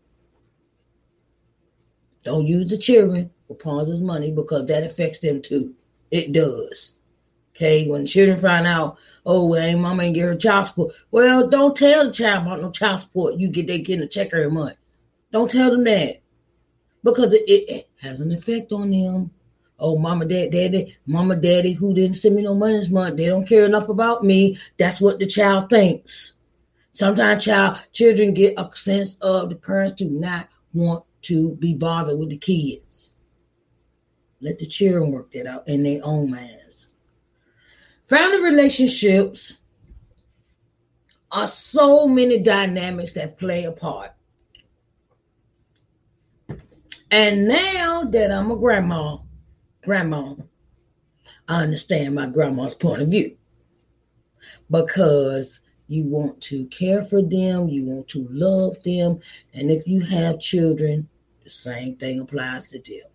Don't 2.23 2.47
use 2.47 2.67
the 2.69 2.77
children 2.77 3.31
pawns 3.55 3.89
as 3.89 4.01
money 4.01 4.31
because 4.31 4.65
that 4.67 4.83
affects 4.83 5.19
them 5.19 5.41
too. 5.41 5.73
It 6.11 6.31
does. 6.31 6.95
Okay, 7.55 7.87
when 7.87 8.05
children 8.05 8.39
find 8.39 8.65
out, 8.65 8.97
oh, 9.25 9.47
well, 9.47 9.61
ain't 9.61 9.79
mama 9.79 10.03
ain't 10.03 10.15
get 10.15 10.25
her 10.25 10.35
child 10.35 10.67
support. 10.67 10.95
Well, 11.11 11.49
don't 11.49 11.75
tell 11.75 12.05
the 12.05 12.13
child 12.13 12.43
about 12.43 12.61
no 12.61 12.71
child 12.71 13.01
support. 13.01 13.35
You 13.35 13.49
get 13.49 13.67
they 13.67 13.79
getting 13.79 14.03
a 14.03 14.07
check 14.07 14.29
every 14.33 14.49
month. 14.49 14.77
Don't 15.31 15.49
tell 15.49 15.71
them 15.71 15.83
that 15.83 16.21
because 17.03 17.33
it, 17.33 17.43
it, 17.47 17.69
it 17.69 17.89
has 18.01 18.21
an 18.21 18.31
effect 18.31 18.71
on 18.71 18.91
them. 18.91 19.31
Oh, 19.77 19.97
mama, 19.97 20.25
dad, 20.25 20.51
daddy, 20.51 20.97
mama, 21.05 21.35
daddy, 21.35 21.73
who 21.73 21.93
didn't 21.93 22.17
send 22.17 22.35
me 22.35 22.43
no 22.43 22.53
money 22.53 22.75
this 22.75 22.89
month? 22.89 23.17
They 23.17 23.27
don't 23.27 23.47
care 23.47 23.65
enough 23.65 23.89
about 23.89 24.23
me. 24.23 24.57
That's 24.77 24.99
what 24.99 25.19
the 25.19 25.25
child 25.25 25.69
thinks. 25.69 26.33
Sometimes 26.91 27.45
child 27.45 27.81
children 27.93 28.33
get 28.33 28.55
a 28.57 28.69
sense 28.75 29.15
of 29.21 29.49
the 29.49 29.55
parents 29.55 29.95
do 29.95 30.09
not 30.09 30.49
want 30.73 31.05
to 31.23 31.55
be 31.55 31.73
bothered 31.73 32.19
with 32.19 32.29
the 32.29 32.37
kids. 32.37 33.08
Let 34.41 34.59
the 34.59 34.65
children 34.65 35.11
work 35.11 35.31
that 35.33 35.47
out 35.47 35.67
in 35.67 35.83
their 35.83 36.01
own 36.03 36.31
minds. 36.31 36.93
Family 38.07 38.41
relationships 38.41 39.59
are 41.31 41.47
so 41.47 42.07
many 42.07 42.41
dynamics 42.41 43.13
that 43.13 43.37
play 43.37 43.65
a 43.65 43.71
part. 43.71 44.11
And 47.11 47.47
now 47.47 48.03
that 48.03 48.31
I'm 48.31 48.51
a 48.51 48.55
grandma, 48.55 49.17
grandma, 49.83 50.35
I 51.47 51.63
understand 51.63 52.15
my 52.15 52.27
grandma's 52.27 52.75
point 52.75 53.01
of 53.01 53.09
view 53.09 53.35
because 54.69 55.59
you 55.87 56.03
want 56.05 56.39
to 56.41 56.65
care 56.67 57.03
for 57.03 57.21
them, 57.21 57.67
you 57.67 57.83
want 57.85 58.07
to 58.09 58.27
love 58.29 58.81
them, 58.83 59.19
and 59.53 59.71
if 59.71 59.87
you 59.87 60.01
have 60.01 60.39
children, 60.39 61.09
the 61.43 61.49
same 61.49 61.95
thing 61.95 62.19
applies 62.19 62.69
to 62.69 62.79
them. 62.79 63.09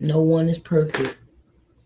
No 0.00 0.20
one 0.22 0.48
is 0.48 0.58
perfect 0.58 1.18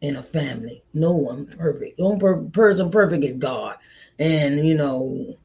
in 0.00 0.16
a 0.16 0.22
family. 0.22 0.84
No 0.94 1.12
one 1.12 1.46
perfect. 1.46 1.98
The 1.98 2.04
only 2.04 2.20
per- 2.20 2.44
person 2.44 2.90
perfect 2.90 3.24
is 3.24 3.34
God. 3.34 3.76
And, 4.18 4.64
you 4.64 4.76
know, 4.76 5.36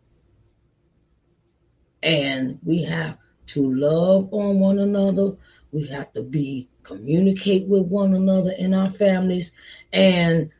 and 2.03 2.59
we 2.63 2.83
have 2.83 3.17
to 3.47 3.73
love 3.73 4.29
on 4.31 4.59
one 4.59 4.79
another. 4.79 5.33
We 5.71 5.87
have 5.87 6.13
to 6.13 6.21
be 6.21 6.69
communicate 6.83 7.67
with 7.67 7.85
one 7.85 8.13
another 8.13 8.51
in 8.57 8.73
our 8.73 8.89
families. 8.89 9.51
And 9.91 10.51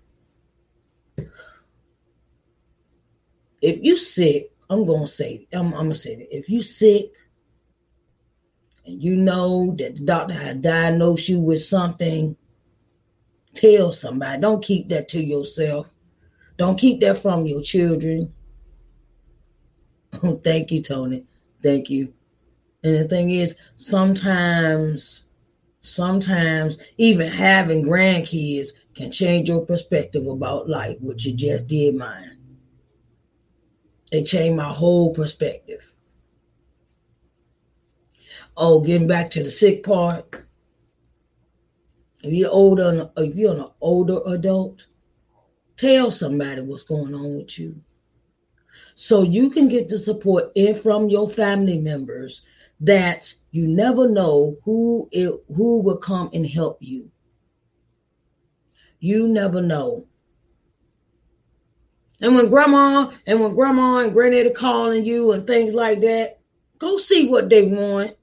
if 3.62 3.84
you 3.84 3.98
sick, 3.98 4.52
I'm 4.70 4.86
gonna 4.86 5.08
say, 5.08 5.48
I'm, 5.54 5.68
I'm 5.68 5.86
gonna 5.86 5.96
say 5.96 6.16
that 6.16 6.36
if 6.36 6.50
you 6.50 6.62
sick 6.62 7.14
and 8.90 9.04
you 9.04 9.16
know 9.16 9.76
that 9.78 9.96
the 9.96 10.02
doctor 10.02 10.34
has 10.34 10.58
diagnosed 10.58 11.30
you 11.30 11.40
with 11.40 11.62
something, 11.62 12.36
tell 13.54 13.92
somebody. 13.92 14.42
Don't 14.42 14.64
keep 14.64 14.90
that 14.90 15.08
to 15.10 15.24
yourself. 15.24 15.94
Don't 16.58 16.78
keep 16.78 17.00
that 17.02 17.18
from 17.18 17.46
your 17.46 17.62
children. 17.62 18.34
Oh, 20.24 20.36
thank 20.44 20.72
you, 20.72 20.82
Tony. 20.82 21.26
Thank 21.62 21.90
you. 21.92 22.14
And 22.84 22.96
the 22.96 23.08
thing 23.08 23.30
is, 23.30 23.56
sometimes, 23.76 25.26
sometimes 25.82 26.78
even 26.98 27.28
having 27.28 27.86
grandkids 27.86 28.70
can 28.96 29.12
change 29.12 29.50
your 29.50 29.66
perspective 29.66 30.26
about 30.26 30.68
life, 30.68 30.98
which 31.00 31.26
you 31.26 31.36
just 31.36 31.68
did 31.68 31.96
mine. 31.96 32.38
It 34.12 34.24
changed 34.24 34.58
my 34.58 34.74
whole 34.74 35.14
perspective. 35.14 35.94
Oh, 38.62 38.82
getting 38.82 39.08
back 39.08 39.30
to 39.32 39.44
the 39.44 39.50
sick 39.50 39.84
part. 39.84 40.36
If 42.22 42.34
you're 42.34 42.52
older, 42.52 43.10
if 43.16 43.36
you're 43.36 43.56
an 43.56 43.68
older 43.80 44.20
adult, 44.28 44.86
tell 45.78 46.12
somebody 46.12 46.62
what's 46.62 46.84
going 46.84 47.16
on 47.16 47.38
with 47.38 47.58
you. 47.58 47.80
So 48.96 49.22
you 49.24 49.50
can 49.50 49.70
get 49.70 49.88
the 49.88 49.98
support 49.98 50.52
in 50.56 50.76
from 50.76 51.08
your 51.08 51.26
family 51.26 51.80
members 51.80 52.42
that 52.82 53.34
you 53.52 53.66
never 53.66 54.10
know 54.10 54.58
who 54.66 55.08
it, 55.14 55.32
who 55.56 55.80
will 55.80 55.98
come 55.98 56.30
and 56.34 56.46
help 56.46 56.80
you. 56.82 57.10
You 59.00 59.30
never 59.30 59.62
know. 59.62 60.06
And 62.20 62.36
when 62.36 62.50
grandma 62.50 63.14
and 63.26 63.40
when 63.40 63.56
grandma 63.56 64.00
and 64.00 64.12
granddaddy 64.12 64.52
calling 64.52 65.06
you 65.06 65.32
and 65.32 65.48
things 65.48 65.74
like 65.74 66.02
that, 66.02 66.42
go 66.78 66.98
see 66.98 67.30
what 67.30 67.50
they 67.50 67.64
want. 67.66 68.18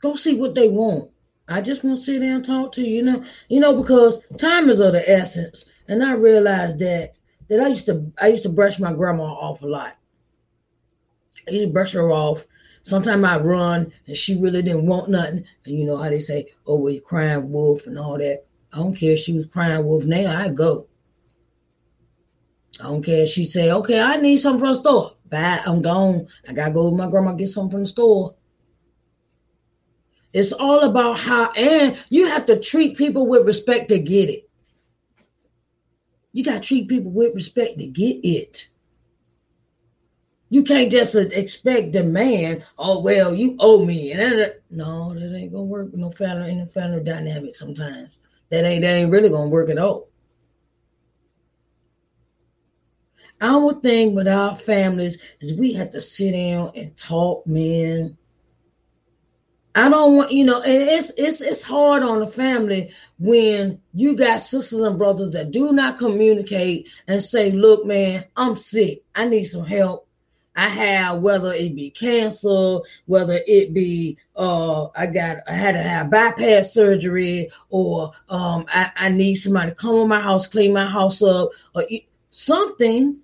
Go 0.00 0.14
see 0.14 0.36
what 0.36 0.54
they 0.54 0.68
want. 0.68 1.10
I 1.48 1.60
just 1.60 1.84
want 1.84 1.98
to 1.98 2.02
sit 2.02 2.20
there 2.20 2.34
and 2.34 2.44
talk 2.44 2.72
to 2.72 2.82
you, 2.82 2.96
you 2.96 3.02
know, 3.02 3.22
you 3.48 3.60
know, 3.60 3.80
because 3.80 4.24
time 4.38 4.68
is 4.68 4.80
of 4.80 4.92
the 4.92 5.08
essence. 5.08 5.64
And 5.88 6.02
I 6.02 6.14
realized 6.14 6.80
that 6.80 7.14
that 7.48 7.60
I 7.60 7.68
used 7.68 7.86
to 7.86 8.12
I 8.20 8.28
used 8.28 8.42
to 8.42 8.48
brush 8.48 8.80
my 8.80 8.92
grandma 8.92 9.24
off 9.24 9.62
a 9.62 9.66
lot. 9.66 9.96
I 11.46 11.52
used 11.52 11.68
to 11.68 11.72
brush 11.72 11.92
her 11.92 12.10
off. 12.10 12.44
Sometimes 12.82 13.24
I 13.24 13.38
run 13.38 13.92
and 14.06 14.16
she 14.16 14.40
really 14.40 14.62
didn't 14.62 14.86
want 14.86 15.10
nothing. 15.10 15.44
And 15.64 15.78
you 15.78 15.84
know 15.84 15.96
how 15.96 16.08
they 16.08 16.20
say, 16.20 16.48
oh, 16.66 16.78
well, 16.78 16.92
you 16.92 17.00
crying 17.00 17.50
wolf 17.50 17.86
and 17.86 17.98
all 17.98 18.18
that. 18.18 18.44
I 18.72 18.78
don't 18.78 18.94
care 18.94 19.12
if 19.12 19.20
she 19.20 19.32
was 19.32 19.46
crying 19.46 19.84
wolf 19.84 20.04
now, 20.04 20.36
I 20.36 20.48
go. 20.50 20.86
I 22.80 22.84
don't 22.84 23.02
care 23.02 23.22
if 23.22 23.28
she 23.28 23.44
say, 23.44 23.70
okay, 23.72 24.00
I 24.00 24.20
need 24.20 24.36
something 24.36 24.60
from 24.60 24.68
the 24.68 24.80
store. 24.80 25.12
Bye, 25.30 25.62
I'm 25.64 25.82
gone. 25.82 26.28
I 26.48 26.52
gotta 26.52 26.72
go 26.72 26.90
with 26.90 26.98
my 26.98 27.08
grandma 27.08 27.32
get 27.32 27.48
something 27.48 27.70
from 27.70 27.80
the 27.80 27.86
store. 27.86 28.34
It's 30.36 30.52
all 30.52 30.80
about 30.80 31.18
how, 31.18 31.50
and 31.52 31.98
you 32.10 32.26
have 32.26 32.44
to 32.44 32.60
treat 32.60 32.98
people 32.98 33.26
with 33.26 33.46
respect 33.46 33.88
to 33.88 33.98
get 33.98 34.28
it. 34.28 34.50
You 36.34 36.44
got 36.44 36.56
to 36.56 36.60
treat 36.60 36.88
people 36.88 37.10
with 37.10 37.34
respect 37.34 37.78
to 37.78 37.86
get 37.86 38.16
it. 38.22 38.68
You 40.50 40.62
can't 40.62 40.92
just 40.92 41.16
uh, 41.16 41.20
expect 41.20 41.92
demand. 41.92 42.66
Oh 42.78 43.00
well, 43.00 43.34
you 43.34 43.56
owe 43.60 43.82
me, 43.82 44.12
and 44.12 44.20
that, 44.20 44.50
uh, 44.50 44.54
no, 44.68 45.14
that 45.14 45.34
ain't 45.34 45.52
gonna 45.52 45.64
work. 45.64 45.94
No 45.94 46.10
family 46.10 46.50
in 46.50 46.58
the 46.58 46.66
family 46.66 47.02
dynamic. 47.02 47.56
Sometimes 47.56 48.18
that 48.50 48.66
ain't 48.66 48.82
that 48.82 48.94
ain't 48.94 49.10
really 49.10 49.30
gonna 49.30 49.48
work 49.48 49.70
at 49.70 49.78
all. 49.78 50.10
Our 53.40 53.72
thing 53.80 54.14
with 54.14 54.28
our 54.28 54.54
families 54.54 55.16
is 55.40 55.58
we 55.58 55.72
have 55.72 55.92
to 55.92 56.00
sit 56.02 56.32
down 56.32 56.72
and 56.76 56.94
talk, 56.98 57.46
man. 57.46 58.18
I 59.76 59.90
don't 59.90 60.16
want 60.16 60.32
you 60.32 60.44
know, 60.44 60.62
and 60.62 60.82
it's 60.84 61.12
it's 61.18 61.42
it's 61.42 61.62
hard 61.62 62.02
on 62.02 62.22
a 62.22 62.28
family 62.28 62.92
when 63.18 63.80
you 63.94 64.16
got 64.16 64.40
sisters 64.40 64.80
and 64.80 64.98
brothers 64.98 65.32
that 65.34 65.50
do 65.52 65.72
not 65.72 65.98
communicate 65.98 66.90
and 67.08 67.22
say, 67.22 67.52
"Look, 67.52 67.86
man, 67.86 68.24
I'm 68.36 68.56
sick. 68.56 69.04
I 69.14 69.26
need 69.28 69.44
some 69.44 69.66
help. 69.66 70.08
I 70.56 70.70
have 70.70 71.20
whether 71.20 71.52
it 71.52 71.76
be 71.76 71.90
cancer, 71.90 72.78
whether 73.06 73.38
it 73.46 73.74
be 73.74 74.18
uh 74.34 74.88
I 74.96 75.08
got 75.08 75.38
I 75.46 75.52
had 75.52 75.72
to 75.72 75.82
have 75.82 76.10
bypass 76.10 76.72
surgery, 76.72 77.50
or 77.68 78.12
um 78.30 78.66
I, 78.70 78.92
I 78.96 79.10
need 79.10 79.34
somebody 79.36 79.72
to 79.72 79.76
come 79.76 79.96
in 79.96 80.08
my 80.08 80.22
house, 80.22 80.48
clean 80.48 80.72
my 80.72 80.86
house 80.90 81.22
up, 81.22 81.50
or 81.74 81.84
something." 82.30 83.18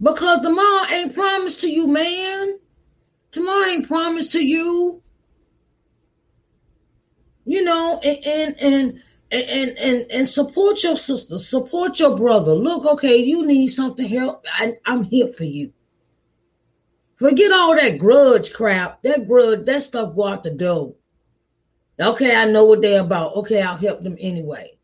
Because 0.00 0.42
the 0.42 0.50
mom 0.50 0.86
ain't 0.92 1.14
promised 1.14 1.62
to 1.62 1.70
you, 1.70 1.88
man. 1.88 2.59
Tomorrow 3.30 3.66
ain't 3.66 3.88
promised 3.88 4.32
to 4.32 4.44
you. 4.44 5.02
You 7.44 7.64
know, 7.64 8.00
and 8.02 8.26
and 8.26 8.56
and 8.60 9.02
and 9.30 9.78
and, 9.78 10.06
and 10.10 10.28
support 10.28 10.82
your 10.82 10.96
sister, 10.96 11.38
support 11.38 11.98
your 11.98 12.16
brother. 12.16 12.52
Look, 12.52 12.84
okay, 12.84 13.16
you 13.16 13.46
need 13.46 13.68
something 13.68 14.06
help. 14.06 14.44
I, 14.52 14.76
I'm 14.84 15.04
here 15.04 15.28
for 15.28 15.44
you. 15.44 15.72
Forget 17.16 17.52
all 17.52 17.76
that 17.76 17.98
grudge 17.98 18.52
crap. 18.52 19.02
That 19.02 19.28
grudge, 19.28 19.66
that 19.66 19.82
stuff 19.82 20.14
go 20.16 20.26
out 20.26 20.42
the 20.42 20.50
door. 20.50 20.94
Okay, 22.00 22.34
I 22.34 22.46
know 22.46 22.64
what 22.64 22.80
they're 22.80 23.02
about. 23.02 23.36
Okay, 23.36 23.60
I'll 23.60 23.76
help 23.76 24.02
them 24.02 24.16
anyway. 24.18 24.78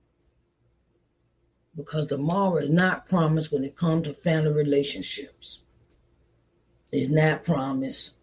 Because 1.74 2.06
tomorrow 2.06 2.58
is 2.58 2.70
not 2.70 3.06
promised 3.06 3.52
when 3.52 3.64
it 3.64 3.74
comes 3.74 4.06
to 4.06 4.14
family 4.14 4.52
relationships. 4.52 5.60
It's 6.92 7.10
not 7.10 7.42
promised. 7.42 8.15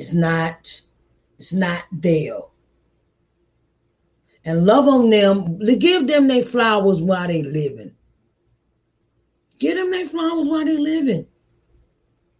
It's 0.00 0.14
not, 0.14 0.80
it's 1.38 1.52
not 1.52 1.84
there. 1.92 2.38
And 4.46 4.64
love 4.64 4.88
on 4.88 5.10
them, 5.10 5.58
give 5.78 6.06
them 6.06 6.26
their 6.26 6.42
flowers 6.42 7.02
while 7.02 7.28
they 7.28 7.42
living. 7.42 7.92
Give 9.58 9.76
them 9.76 9.90
their 9.90 10.08
flowers 10.08 10.46
while 10.46 10.64
they 10.64 10.78
living. 10.78 11.26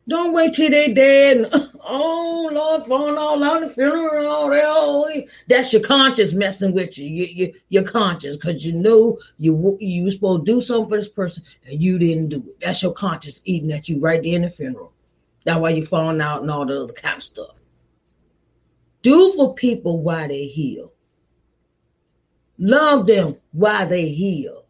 Don't 0.09 0.33
wait 0.33 0.55
till 0.55 0.71
they 0.71 0.95
dead. 0.95 1.37
And, 1.37 1.71
oh 1.85 2.49
Lord, 2.51 2.85
falling 2.85 3.19
all 3.19 3.45
out 3.45 3.61
the 3.61 3.69
funeral. 3.69 4.25
Oh, 4.27 5.23
that's 5.47 5.75
your 5.75 5.83
conscience 5.83 6.33
messing 6.33 6.73
with 6.73 6.97
you. 6.97 7.09
you, 7.09 7.27
you 7.27 7.55
your 7.69 7.85
conscience, 7.85 8.39
because 8.39 8.65
you 8.65 8.73
know 8.73 9.19
you 9.37 9.77
you 9.81 10.11
supposed 10.11 10.47
to 10.47 10.53
do 10.53 10.63
something 10.63 10.89
for 10.89 10.97
this 10.97 11.09
person 11.09 11.43
and 11.67 11.83
you 11.83 11.99
didn't 11.99 12.31
do 12.31 12.39
it. 12.39 12.59
That's 12.63 12.83
your 12.83 12.95
conscience 12.95 13.43
eating 13.45 13.71
at 13.71 13.87
you 13.91 14.01
right 14.01 14.23
there 14.23 14.37
in 14.37 14.43
the 14.43 14.49
funeral. 14.49 14.95
That's 15.45 15.59
why 15.59 15.71
you're 15.71 15.87
falling 15.87 16.21
out 16.21 16.43
and 16.43 16.51
all 16.51 16.67
the 16.67 16.83
other 16.83 16.93
kind 16.93 17.17
of 17.17 17.23
stuff. 17.23 17.57
Do 19.03 19.33
for 19.33 19.55
people 19.55 20.03
while 20.03 20.29
they 20.29 20.47
heal. 20.47 20.93
Love 22.59 23.07
them 23.07 23.37
while 23.53 23.89
they 23.89 24.09
heal. 24.09 24.67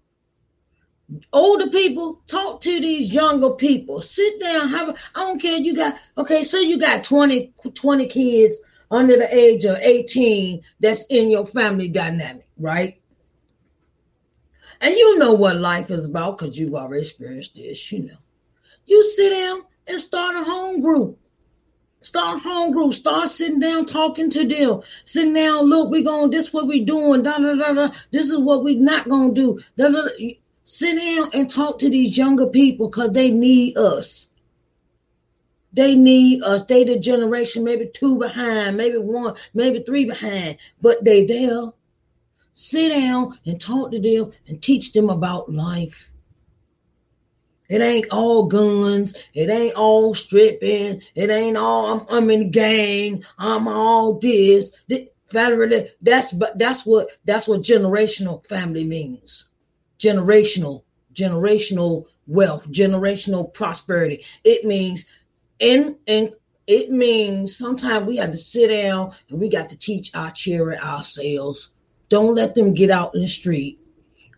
Older 1.33 1.69
people, 1.71 2.23
talk 2.29 2.61
to 2.61 2.81
these 2.81 3.13
younger 3.13 3.51
people. 3.51 4.01
Sit 4.01 4.39
down, 4.39 4.69
have 4.69 4.91
a, 4.91 4.95
I 5.15 5.21
don't 5.25 5.43
care, 5.43 5.59
you 5.59 5.75
got, 5.75 5.97
okay, 6.17 6.45
say 6.45 6.63
you 6.63 6.79
got 6.79 7.03
20, 7.03 7.53
20 7.75 8.07
kids 8.07 8.61
under 8.93 9.17
the 9.17 9.37
age 9.37 9.65
of 9.65 9.77
18 9.79 10.63
that's 10.79 11.05
in 11.11 11.31
your 11.31 11.45
family 11.45 11.89
dynamic, 11.89 12.47
right? 12.57 13.01
And 14.81 14.95
you 14.95 15.19
know 15.19 15.33
what 15.33 15.57
life 15.57 15.91
is 15.91 16.05
about 16.05 16.39
because 16.39 16.57
you've 16.57 16.75
already 16.75 17.01
experienced 17.01 17.57
this, 17.57 17.91
you 17.91 18.05
know. 18.05 18.17
You 18.87 19.05
sit 19.05 19.31
down 19.31 19.63
and 19.91 20.01
start 20.01 20.37
a 20.37 20.45
home 20.45 20.81
group. 20.81 21.19
Start 22.03 22.39
a 22.39 22.43
home 22.43 22.73
group. 22.73 22.95
Start 22.95 23.29
sitting 23.29 23.59
down 23.59 23.85
talking 23.85 24.31
to 24.31 24.47
them. 24.47 24.83
Sitting 25.05 25.35
down, 25.35 25.65
look, 25.65 25.91
we're 25.91 26.05
going 26.05 26.31
this 26.31 26.53
what 26.53 26.67
we 26.67 26.85
doing. 26.85 27.23
Da, 27.23 27.39
da, 27.39 27.55
da, 27.55 27.73
da. 27.73 27.95
This 28.11 28.31
is 28.31 28.39
what 28.39 28.65
we 28.65 28.77
not 28.77 29.09
gonna 29.09 29.35
do. 29.35 29.61
Da, 29.77 29.89
da, 29.89 30.03
da. 30.03 30.41
Sit 30.65 30.97
down 30.97 31.31
and 31.35 31.51
talk 31.51 31.81
to 31.81 31.91
these 31.91 32.17
younger 32.17 32.47
people 32.47 32.89
because 32.89 33.13
they 33.13 33.31
need 33.31 33.77
us. 33.77 34.29
They 35.73 35.95
need 35.95 36.43
us. 36.43 36.65
They 36.65 36.85
the 36.85 36.99
generation, 36.99 37.65
maybe 37.65 37.91
two 37.93 38.19
behind, 38.19 38.77
maybe 38.77 38.99
one, 38.99 39.35
maybe 39.55 39.83
three 39.83 40.05
behind, 40.05 40.59
but 40.81 41.05
they 41.05 41.25
there. 41.25 41.73
Sit 42.55 42.91
down 42.91 43.39
and 43.47 43.61
talk 43.61 43.91
to 43.93 44.01
them 44.01 44.33
and 44.47 44.63
teach 44.63 44.93
them 44.93 45.11
about 45.11 45.53
life. 45.53 46.13
It 47.71 47.81
ain't 47.81 48.11
all 48.11 48.47
guns. 48.47 49.17
It 49.33 49.49
ain't 49.49 49.77
all 49.77 50.13
stripping. 50.13 51.03
It 51.15 51.31
ain't 51.31 51.57
all 51.57 51.87
I'm, 51.87 52.07
I'm 52.11 52.31
in 52.31 52.41
the 52.41 52.47
gang. 52.47 53.25
I'm 53.39 53.69
all 53.69 54.19
this. 54.19 54.73
Family, 55.31 55.89
that's 56.03 56.33
but 56.33 56.59
that's 56.59 56.85
what 56.85 57.11
that's 57.25 57.47
what 57.47 57.63
generational 57.63 58.45
family 58.45 58.83
means. 58.83 59.47
Generational, 60.01 60.83
generational 61.15 62.07
wealth, 62.27 62.67
generational 62.69 63.55
prosperity. 63.55 64.25
It 64.43 64.65
means 64.65 65.07
in 65.61 65.97
and 66.09 66.35
it 66.67 66.91
means 66.91 67.57
sometimes 67.57 68.07
we 68.07 68.17
have 68.17 68.33
to 68.33 68.39
sit 68.39 68.69
down 68.69 69.13
and 69.29 69.41
we 69.41 69.49
got 69.49 69.69
to 69.69 69.79
teach 69.79 70.13
our 70.17 70.33
children 70.33 70.81
ourselves. 70.81 71.71
Don't 72.09 72.35
let 72.35 72.57
them 72.57 72.75
get 72.75 72.91
out 72.91 73.15
in 73.15 73.21
the 73.21 73.29
street 73.29 73.79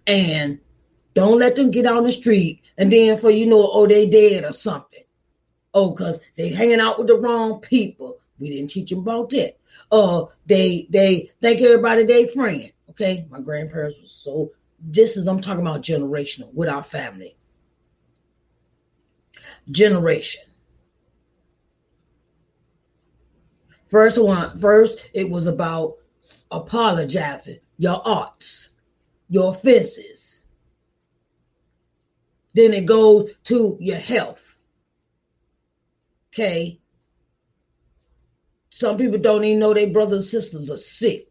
and 0.07 0.59
don't 1.15 1.39
let 1.39 1.57
them 1.57 1.71
get 1.71 1.87
on 1.87 2.05
the 2.05 2.13
street 2.13 2.63
and 2.79 2.93
then 2.93 3.17
for 3.17 3.31
you 3.31 3.47
know, 3.47 3.71
oh, 3.73 3.87
they 3.87 4.09
dead 4.09 4.45
or 4.45 4.53
something. 4.53 5.05
Oh, 5.75 5.91
because 5.91 6.21
they 6.37 6.49
hanging 6.51 6.81
out 6.81 6.99
with 6.99 7.07
the 7.07 7.17
wrong 7.17 7.61
people. 7.61 8.19
We 8.39 8.51
didn't 8.51 8.71
teach 8.71 8.91
them 8.91 9.01
about 9.01 9.31
that. 9.31 9.59
Uh, 9.91 10.27
they 10.47 10.87
they 10.91 11.31
think 11.41 11.61
everybody 11.61 12.05
they 12.05 12.27
friend. 12.27 12.73
Okay, 12.91 13.27
my 13.31 13.41
grandparents 13.41 14.01
was 14.01 14.11
so. 14.11 14.53
This 14.81 15.17
is 15.17 15.27
I'm 15.29 15.41
talking 15.41 15.63
about 15.63 15.83
generational 15.83 16.53
with 16.53 16.69
our 16.69 16.83
family. 16.83 17.37
Generation. 19.71 20.43
First 23.87 24.21
one, 24.21 24.57
first 24.59 25.11
it 25.15 25.29
was 25.29 25.47
about 25.47 25.99
apologizing, 26.51 27.61
your 27.79 28.07
arts, 28.07 28.71
your 29.29 29.51
offenses 29.51 30.42
then 32.55 32.75
it 32.75 32.87
goes 32.87 33.35
to 33.45 33.77
your 33.81 33.99
health. 33.99 34.59
Okay. 36.33 36.81
Some 38.71 38.97
people 38.97 39.19
don't 39.19 39.45
even 39.45 39.59
know 39.59 39.75
their 39.75 39.93
brothers 39.93 40.33
and 40.33 40.43
sisters 40.43 40.71
are 40.71 40.77
sick. 40.77 41.29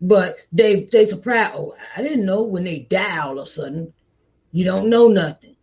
But 0.00 0.38
they 0.52 0.84
they 0.84 1.06
surprised, 1.06 1.54
oh, 1.54 1.74
I 1.96 2.02
didn't 2.02 2.26
know 2.26 2.42
when 2.42 2.64
they 2.64 2.80
die 2.80 3.18
all 3.18 3.38
of 3.38 3.44
a 3.44 3.50
sudden. 3.50 3.94
You 4.52 4.64
don't 4.64 4.90
know 4.90 5.08
nothing. 5.08 5.56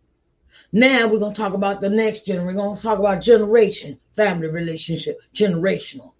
Now 0.72 1.08
we're 1.08 1.18
gonna 1.20 1.34
talk 1.34 1.54
about 1.54 1.80
the 1.80 1.90
next 1.90 2.26
generation. 2.26 2.46
We're 2.46 2.62
gonna 2.62 2.80
talk 2.80 2.98
about 2.98 3.22
generation, 3.22 4.00
family 4.14 4.48
relationship, 4.48 5.18
generational. 5.34 6.12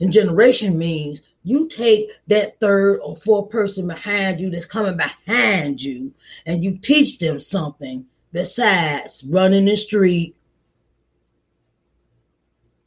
And 0.00 0.12
generation 0.12 0.78
means 0.78 1.22
you 1.44 1.68
take 1.68 2.10
that 2.28 2.60
third 2.60 3.00
or 3.02 3.16
fourth 3.16 3.50
person 3.50 3.86
behind 3.86 4.40
you 4.40 4.50
that's 4.50 4.66
coming 4.66 4.96
behind 4.96 5.82
you 5.82 6.12
and 6.46 6.62
you 6.62 6.78
teach 6.78 7.18
them 7.18 7.40
something 7.40 8.06
besides 8.32 9.24
running 9.24 9.64
the 9.64 9.76
street, 9.76 10.36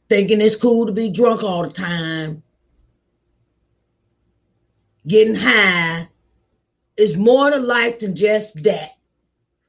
thinking 0.08 0.40
it's 0.40 0.56
cool 0.56 0.86
to 0.86 0.92
be 0.92 1.10
drunk 1.10 1.42
all 1.42 1.64
the 1.64 1.70
time, 1.70 2.42
getting 5.06 5.34
high. 5.34 6.08
It's 6.96 7.14
more 7.14 7.50
to 7.50 7.58
life 7.58 7.98
than 7.98 8.14
just 8.14 8.64
that. 8.64 8.92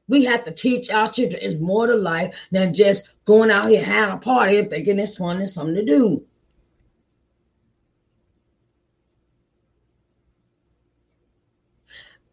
We 0.08 0.24
have 0.24 0.44
to 0.44 0.50
teach 0.50 0.90
our 0.90 1.12
children 1.12 1.42
it's 1.42 1.60
more 1.60 1.86
to 1.86 1.94
life 1.94 2.34
than 2.50 2.72
just 2.72 3.06
going 3.26 3.50
out 3.50 3.68
here 3.68 3.84
having 3.84 4.14
a 4.14 4.18
party 4.18 4.56
and 4.56 4.70
thinking 4.70 4.98
it's 4.98 5.18
fun 5.18 5.36
and 5.36 5.48
something 5.48 5.74
to 5.74 5.84
do. 5.84 6.24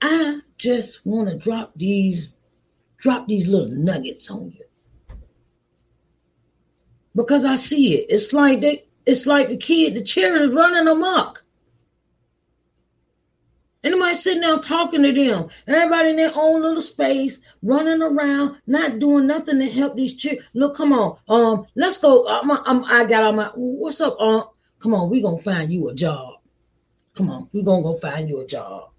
I 0.08 0.40
just 0.60 1.04
want 1.04 1.30
to 1.30 1.36
drop 1.36 1.72
these 1.76 2.30
drop 2.98 3.28
these 3.28 3.48
little 3.48 3.70
nuggets 3.70 4.30
on 4.30 4.52
you. 4.52 4.66
Because 7.16 7.44
I 7.44 7.56
see 7.56 7.96
it. 7.96 8.06
It's 8.10 8.32
like 8.32 8.62
they 8.62 8.86
it's 9.08 9.26
like 9.26 9.48
the 9.48 9.58
kid, 9.58 9.96
the 9.96 10.04
children 10.04 10.54
running 10.54 10.88
amok. 10.88 11.44
Anybody 13.84 14.16
sitting 14.16 14.42
there 14.42 14.58
talking 14.58 15.02
to 15.02 15.12
them. 15.12 15.50
Everybody 15.68 16.10
in 16.10 16.18
their 16.18 16.32
own 16.36 16.62
little 16.62 16.82
space, 16.82 17.40
running 17.64 18.02
around, 18.02 18.58
not 18.68 19.00
doing 19.00 19.26
nothing 19.26 19.58
to 19.60 19.70
help 19.70 19.96
these 19.96 20.14
children. 20.14 20.46
Look, 20.54 20.76
come 20.76 20.94
on. 20.94 21.18
Um, 21.28 21.66
let's 21.76 21.98
go. 21.98 22.28
I'm, 22.28 22.52
I'm, 22.52 22.84
i 22.86 23.06
got 23.06 23.24
all 23.24 23.34
my. 23.34 23.52
What's 23.56 24.02
up, 24.02 24.20
um? 24.20 24.50
Come 24.80 24.94
on, 24.94 25.10
we 25.10 25.22
gonna 25.22 25.42
find 25.42 25.74
you 25.74 25.90
a 25.90 25.96
job. 25.96 26.36
Come 27.16 27.32
on, 27.32 27.50
we 27.54 27.64
gonna 27.64 27.82
go 27.82 27.96
find 27.96 28.30
you 28.30 28.42
a 28.42 28.46
job. 28.46 28.92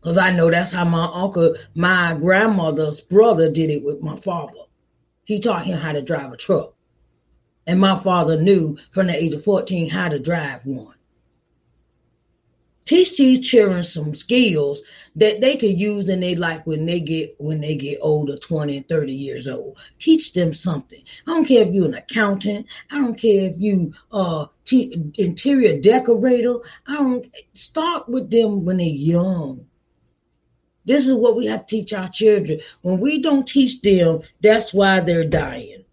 Cause 0.00 0.16
I 0.16 0.30
know 0.30 0.48
that's 0.48 0.70
how 0.70 0.84
my 0.84 1.10
uncle, 1.12 1.56
my 1.74 2.14
grandmother's 2.14 3.00
brother, 3.00 3.50
did 3.50 3.70
it 3.70 3.84
with 3.84 4.00
my 4.00 4.16
father. 4.16 4.60
He 5.24 5.40
taught 5.40 5.66
him 5.66 5.78
how 5.78 5.92
to 5.92 6.02
drive 6.02 6.32
a 6.32 6.36
truck, 6.36 6.74
and 7.66 7.80
my 7.80 7.98
father 7.98 8.40
knew 8.40 8.78
from 8.92 9.08
the 9.08 9.14
age 9.16 9.32
of 9.34 9.42
fourteen 9.42 9.90
how 9.90 10.08
to 10.08 10.20
drive 10.20 10.64
one. 10.64 10.94
Teach 12.84 13.18
these 13.18 13.46
children 13.46 13.82
some 13.82 14.14
skills 14.14 14.82
that 15.16 15.40
they 15.40 15.56
can 15.56 15.76
use 15.76 16.08
in 16.08 16.20
their 16.20 16.36
life 16.36 16.62
when 16.64 16.86
they 16.86 17.00
get 17.00 17.34
when 17.38 17.60
they 17.60 17.74
get 17.74 17.98
older 18.00 18.38
20 18.38 18.78
and 18.78 18.88
30 18.88 19.12
years 19.12 19.48
old. 19.48 19.76
Teach 19.98 20.32
them 20.32 20.54
something. 20.54 21.02
I 21.26 21.32
don't 21.32 21.44
care 21.44 21.66
if 21.66 21.74
you're 21.74 21.84
an 21.86 21.94
accountant. 21.94 22.66
I 22.90 22.98
don't 23.00 23.18
care 23.18 23.46
if 23.46 23.58
you 23.58 23.92
uh 24.12 24.46
t- 24.64 25.12
interior 25.18 25.78
decorator. 25.80 26.60
I 26.86 26.94
don't 26.94 27.26
start 27.52 28.08
with 28.08 28.30
them 28.30 28.64
when 28.64 28.78
they're 28.78 28.86
young 28.86 29.66
this 30.88 31.06
is 31.06 31.14
what 31.14 31.36
we 31.36 31.46
have 31.46 31.66
to 31.66 31.76
teach 31.76 31.92
our 31.92 32.08
children 32.08 32.60
when 32.82 32.98
we 32.98 33.22
don't 33.22 33.46
teach 33.46 33.80
them 33.82 34.20
that's 34.40 34.74
why 34.74 34.98
they're 34.98 35.24
dying 35.24 35.84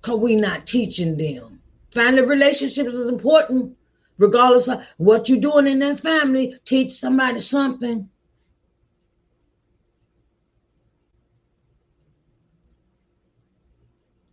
because 0.00 0.18
we're 0.18 0.40
not 0.40 0.66
teaching 0.66 1.16
them 1.16 1.60
family 1.92 2.22
relationships 2.22 2.92
is 2.92 3.08
important 3.08 3.76
regardless 4.18 4.68
of 4.68 4.82
what 4.96 5.28
you're 5.28 5.40
doing 5.40 5.66
in 5.66 5.78
that 5.80 5.98
family, 6.00 6.58
teach 6.64 6.92
somebody 6.92 7.40
something. 7.40 8.08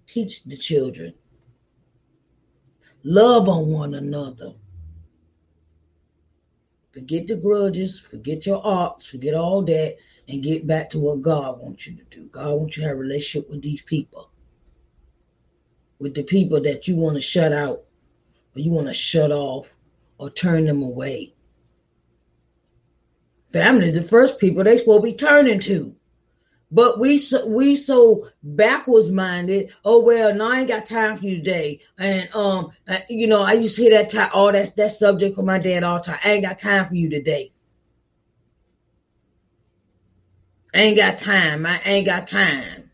Teach 0.07 0.43
the 0.43 0.57
children. 0.57 1.13
Love 3.03 3.49
on 3.49 3.67
one 3.71 3.95
another. 3.95 4.53
Forget 6.93 7.27
the 7.27 7.35
grudges, 7.35 7.99
forget 7.99 8.45
your 8.45 8.63
arts, 8.63 9.07
forget 9.07 9.33
all 9.33 9.63
that, 9.63 9.97
and 10.27 10.43
get 10.43 10.67
back 10.67 10.91
to 10.91 10.99
what 10.99 11.23
God 11.23 11.59
wants 11.59 11.87
you 11.87 11.97
to 11.97 12.03
do. 12.03 12.25
God 12.27 12.53
wants 12.53 12.77
you 12.77 12.83
to 12.83 12.89
have 12.89 12.97
a 12.97 12.99
relationship 12.99 13.49
with 13.49 13.63
these 13.63 13.81
people. 13.81 14.29
With 15.97 16.13
the 16.13 16.21
people 16.21 16.61
that 16.61 16.87
you 16.87 16.95
want 16.95 17.15
to 17.15 17.21
shut 17.21 17.51
out 17.51 17.83
or 18.55 18.59
you 18.59 18.71
want 18.71 18.87
to 18.87 18.93
shut 18.93 19.31
off 19.31 19.73
or 20.19 20.29
turn 20.29 20.65
them 20.65 20.83
away. 20.83 21.33
Family, 23.51 23.89
the 23.89 24.03
first 24.03 24.39
people 24.39 24.63
they 24.63 24.77
supposed 24.77 25.03
to 25.03 25.11
be 25.11 25.17
turning 25.17 25.59
to. 25.61 25.95
But 26.73 26.99
we 26.99 27.19
so 27.19 27.45
we 27.45 27.75
so 27.75 28.27
backwards 28.41 29.11
minded. 29.11 29.71
Oh 29.85 30.01
well, 30.01 30.33
no, 30.33 30.51
I 30.51 30.61
ain't 30.61 30.67
got 30.67 30.87
time 30.87 31.17
for 31.17 31.25
you 31.25 31.37
today. 31.37 31.81
And 31.99 32.27
um, 32.33 32.71
uh, 32.87 32.97
you 33.09 33.27
know, 33.27 33.43
I 33.43 33.53
used 33.53 33.75
to 33.75 33.83
hear 33.83 34.03
that 34.03 34.33
all 34.33 34.51
that 34.51 34.75
that 34.75 34.91
subject 34.91 35.37
with 35.37 35.45
my 35.45 35.59
dad 35.59 35.83
all 35.83 35.97
the 35.97 36.03
time. 36.05 36.19
I 36.25 36.31
ain't 36.31 36.45
got 36.45 36.57
time 36.57 36.87
for 36.87 36.95
you 36.95 37.11
today. 37.11 37.51
I 40.73 40.79
ain't 40.79 40.97
got 40.97 41.19
time. 41.19 41.67
I 41.67 41.79
ain't 41.85 42.07
got 42.07 42.25
time. 42.25 42.89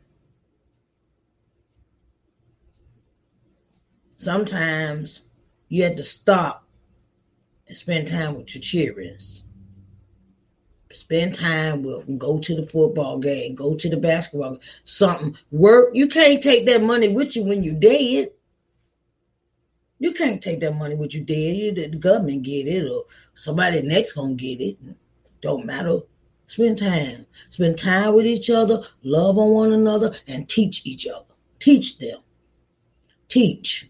Sometimes 4.17 5.21
you 5.69 5.85
have 5.85 5.95
to 5.95 6.03
stop 6.03 6.67
and 7.65 7.77
spend 7.77 8.09
time 8.09 8.35
with 8.35 8.53
your 8.53 8.61
children. 8.61 9.17
Spend 10.91 11.35
time 11.35 11.83
with. 11.83 12.17
Go 12.17 12.39
to 12.39 12.55
the 12.55 12.65
football 12.65 13.19
game. 13.19 13.53
Go 13.53 13.75
to 13.75 13.89
the 13.89 13.97
basketball 13.97 14.51
game. 14.51 14.61
Something. 14.85 15.37
Work. 15.51 15.93
You 15.93 16.07
can't 16.07 16.41
take 16.41 16.65
that 16.65 16.81
money 16.81 17.09
with 17.09 17.35
you 17.35 17.43
when 17.43 17.63
you're 17.63 17.75
dead. 17.75 18.31
You 19.99 20.13
can't 20.13 20.41
take 20.41 20.61
that 20.61 20.75
money 20.75 20.95
with 20.95 21.13
you 21.13 21.23
dead. 21.23 21.57
You, 21.57 21.71
the 21.73 21.89
government 21.89 22.43
get 22.43 22.67
it 22.67 22.89
or 22.89 23.05
somebody 23.33 23.81
next 23.81 24.13
gonna 24.13 24.33
get 24.33 24.61
it. 24.61 24.77
Don't 25.41 25.65
matter. 25.65 25.99
Spend 26.47 26.79
time. 26.79 27.27
Spend 27.51 27.77
time 27.77 28.15
with 28.15 28.25
each 28.25 28.49
other. 28.49 28.81
Love 29.03 29.37
on 29.37 29.49
one 29.51 29.73
another 29.73 30.15
and 30.27 30.49
teach 30.49 30.85
each 30.85 31.05
other. 31.05 31.25
Teach 31.59 31.99
them. 31.99 32.19
Teach. 33.27 33.89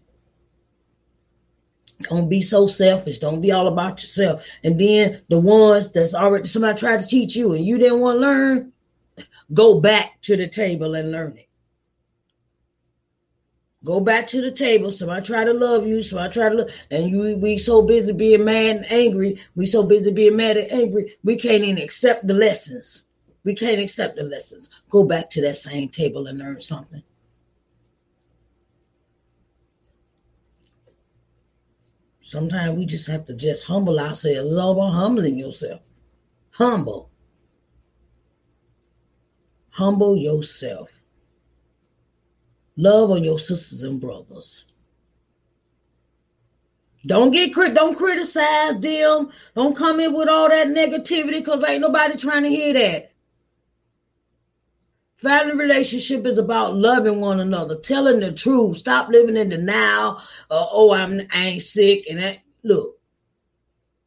Don't 2.02 2.28
be 2.28 2.40
so 2.40 2.66
selfish. 2.66 3.18
Don't 3.18 3.40
be 3.40 3.52
all 3.52 3.68
about 3.68 4.02
yourself. 4.02 4.44
And 4.64 4.78
then 4.78 5.20
the 5.28 5.38
ones 5.38 5.92
that's 5.92 6.14
already 6.14 6.48
somebody 6.48 6.78
tried 6.78 7.02
to 7.02 7.06
teach 7.06 7.36
you 7.36 7.52
and 7.52 7.64
you 7.64 7.78
didn't 7.78 8.00
want 8.00 8.16
to 8.16 8.20
learn, 8.20 8.72
go 9.52 9.80
back 9.80 10.20
to 10.22 10.36
the 10.36 10.48
table 10.48 10.94
and 10.94 11.12
learn 11.12 11.36
it. 11.36 11.48
Go 13.82 13.98
back 13.98 14.28
to 14.28 14.42
the 14.42 14.50
table. 14.50 14.92
Somebody 14.92 15.24
try 15.24 15.44
to 15.44 15.54
love 15.54 15.86
you. 15.86 16.02
Somebody 16.02 16.32
try 16.32 16.50
to 16.50 16.54
look, 16.54 16.70
and 16.90 17.10
you 17.10 17.38
we 17.38 17.56
so 17.56 17.80
busy 17.80 18.12
being 18.12 18.44
mad 18.44 18.76
and 18.76 18.92
angry. 18.92 19.40
We 19.56 19.64
so 19.64 19.82
busy 19.82 20.10
being 20.10 20.36
mad 20.36 20.58
and 20.58 20.70
angry. 20.70 21.16
We 21.24 21.36
can't 21.36 21.62
even 21.62 21.82
accept 21.82 22.26
the 22.26 22.34
lessons. 22.34 23.04
We 23.42 23.54
can't 23.54 23.80
accept 23.80 24.16
the 24.16 24.24
lessons. 24.24 24.68
Go 24.90 25.04
back 25.04 25.30
to 25.30 25.40
that 25.42 25.56
same 25.56 25.88
table 25.88 26.26
and 26.26 26.38
learn 26.38 26.60
something. 26.60 27.02
Sometimes 32.20 32.76
we 32.76 32.86
just 32.86 33.06
have 33.06 33.24
to 33.26 33.34
just 33.34 33.64
humble 33.64 33.98
ourselves. 33.98 34.50
It's 34.50 34.58
all 34.58 34.72
about 34.72 34.92
humbling 34.92 35.36
yourself. 35.36 35.80
Humble. 36.50 37.10
Humble 39.70 40.16
yourself. 40.16 41.02
Love 42.76 43.10
on 43.10 43.24
your 43.24 43.38
sisters 43.38 43.82
and 43.82 44.00
brothers. 44.00 44.66
Don't 47.06 47.30
get 47.30 47.54
crit. 47.54 47.74
Don't 47.74 47.96
criticize 47.96 48.78
them. 48.78 49.30
Don't 49.54 49.76
come 49.76 50.00
in 50.00 50.12
with 50.12 50.28
all 50.28 50.48
that 50.50 50.68
negativity 50.68 51.38
because 51.38 51.64
ain't 51.66 51.80
nobody 51.80 52.16
trying 52.16 52.42
to 52.42 52.50
hear 52.50 52.74
that. 52.74 53.09
Family 55.20 55.54
relationship 55.54 56.24
is 56.24 56.38
about 56.38 56.76
loving 56.76 57.20
one 57.20 57.40
another, 57.40 57.76
telling 57.76 58.20
the 58.20 58.32
truth. 58.32 58.78
Stop 58.78 59.10
living 59.10 59.36
in 59.36 59.50
the 59.50 59.58
now. 59.58 60.16
Uh, 60.50 60.66
oh, 60.70 60.94
I'm 60.94 61.20
I 61.30 61.44
ain't 61.46 61.62
sick, 61.62 62.06
and 62.08 62.18
that 62.20 62.38
look. 62.62 62.98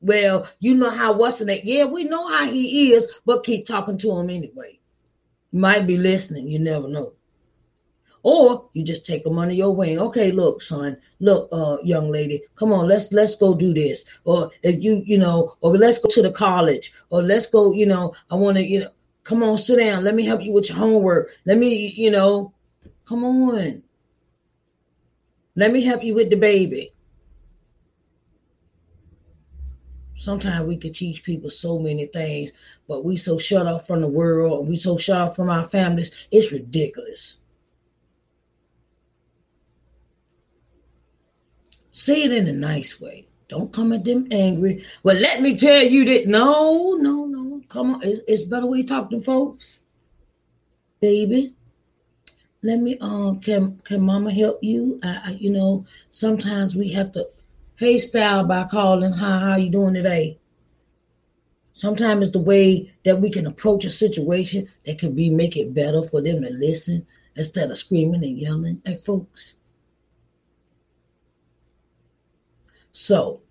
Well, 0.02 0.47
you 0.60 0.73
know 0.73 0.89
how 0.89 1.13
what's 1.13 1.39
in 1.39 1.49
it? 1.49 1.65
Yeah, 1.65 1.86
we 1.86 2.06
know 2.06 2.28
how 2.28 2.45
he 2.45 2.93
is, 2.93 3.08
but 3.28 3.43
keep 3.43 3.67
talking 3.67 3.99
to 3.99 4.12
him 4.17 4.32
anyway. 4.32 4.80
might 5.52 5.86
be 5.86 5.97
listening. 5.97 6.47
You 6.47 6.58
never 6.58 6.88
know. 6.88 7.13
Or 8.23 8.69
you 8.73 8.84
just 8.84 9.06
take 9.06 9.23
him 9.23 9.38
under 9.38 9.54
your 9.54 9.76
wing. 9.76 9.99
Okay, 9.99 10.32
look, 10.32 10.63
son. 10.63 10.97
Look, 11.19 11.47
uh, 11.52 11.78
young 11.84 12.10
lady. 12.12 12.41
Come 12.56 12.73
on, 12.73 12.88
let's 12.88 13.12
let's 13.13 13.36
go 13.36 13.54
do 13.54 13.71
this. 13.71 14.04
Or 14.23 14.49
if 14.63 14.82
you, 14.82 15.04
you 15.06 15.19
know, 15.19 15.58
or 15.62 15.78
let's 15.78 15.99
go 15.99 16.10
to 16.10 16.23
the 16.23 16.32
college. 16.32 16.91
Or 17.12 17.21
let's 17.21 17.45
go. 17.45 17.71
You 17.71 17.86
know, 17.86 18.15
I 18.32 18.36
want 18.36 18.58
to, 18.58 18.65
you 18.65 18.80
know 18.80 18.89
Come 19.23 19.43
on, 19.43 19.57
sit 19.57 19.77
down. 19.77 20.03
Let 20.03 20.15
me 20.15 20.25
help 20.25 20.43
you 20.43 20.51
with 20.51 20.69
your 20.69 20.77
homework. 20.77 21.31
Let 21.45 21.57
me, 21.57 21.88
you 21.88 22.12
know, 22.12 22.53
come 23.05 23.24
on. 23.24 23.84
Let 25.55 25.71
me 25.71 25.84
help 25.84 26.03
you 26.03 26.13
with 26.13 26.30
the 26.30 26.36
baby. 26.36 26.93
Sometimes 30.15 30.65
we 30.67 30.78
could 30.78 30.95
teach 30.95 31.24
people 31.24 31.49
so 31.49 31.78
many 31.78 32.05
things, 32.05 32.51
but 32.88 33.03
we 33.03 33.17
so 33.17 33.38
shut 33.38 33.67
off 33.67 33.86
from 33.86 33.99
the 33.99 34.07
world, 34.07 34.69
we 34.69 34.78
so 34.78 34.97
shut 34.97 35.19
off 35.19 35.36
from 35.36 35.49
our 35.49 35.65
families, 35.65 36.11
it's 36.32 36.53
ridiculous. 36.53 37.38
Say 41.91 42.24
it 42.24 42.32
in 42.32 42.47
a 42.47 42.53
nice 42.53 43.01
way. 43.01 43.28
Don't 43.49 43.71
come 43.71 43.91
at 43.91 44.05
them 44.05 44.28
angry. 44.32 44.86
Well, 45.03 45.17
let 45.17 45.41
me 45.41 45.57
tell 45.57 45.84
you 45.84 46.05
that. 46.05 46.28
No, 46.28 46.93
no. 46.93 47.22
Come 47.74 47.95
on, 47.95 48.03
it's, 48.03 48.21
it's 48.28 48.43
better 48.43 48.67
we 48.67 48.84
talk 48.84 49.09
to 49.09 49.19
folks, 49.19 49.80
baby. 51.01 51.55
Let 52.61 52.80
me. 52.80 52.99
Uh, 53.01 53.34
can 53.41 53.80
can 53.84 54.01
Mama 54.01 54.32
help 54.32 54.59
you? 54.61 54.99
I, 55.01 55.21
I, 55.26 55.30
you 55.32 55.49
know, 55.49 55.84
sometimes 56.11 56.76
we 56.76 56.89
have 56.91 57.13
to. 57.13 57.28
Hey, 57.78 57.97
style 57.97 58.45
by 58.45 58.65
calling. 58.65 59.11
Hi, 59.11 59.39
how 59.39 59.55
you 59.55 59.71
doing 59.71 59.95
today? 59.95 60.38
Sometimes 61.74 62.28
it's 62.28 62.32
the 62.34 62.39
way 62.43 62.93
that 63.05 63.19
we 63.19 63.32
can 63.32 63.47
approach 63.47 63.86
a 63.86 63.89
situation 63.89 64.69
that 64.86 64.99
could 64.99 65.15
be 65.15 65.32
make 65.32 65.57
it 65.57 65.74
better 65.74 66.03
for 66.03 66.21
them 66.21 66.43
to 66.43 66.51
listen 66.51 67.07
instead 67.36 67.71
of 67.71 67.80
screaming 67.80 68.24
and 68.24 68.39
yelling 68.39 68.84
at 68.86 69.01
folks. 69.01 69.55
So 72.91 73.41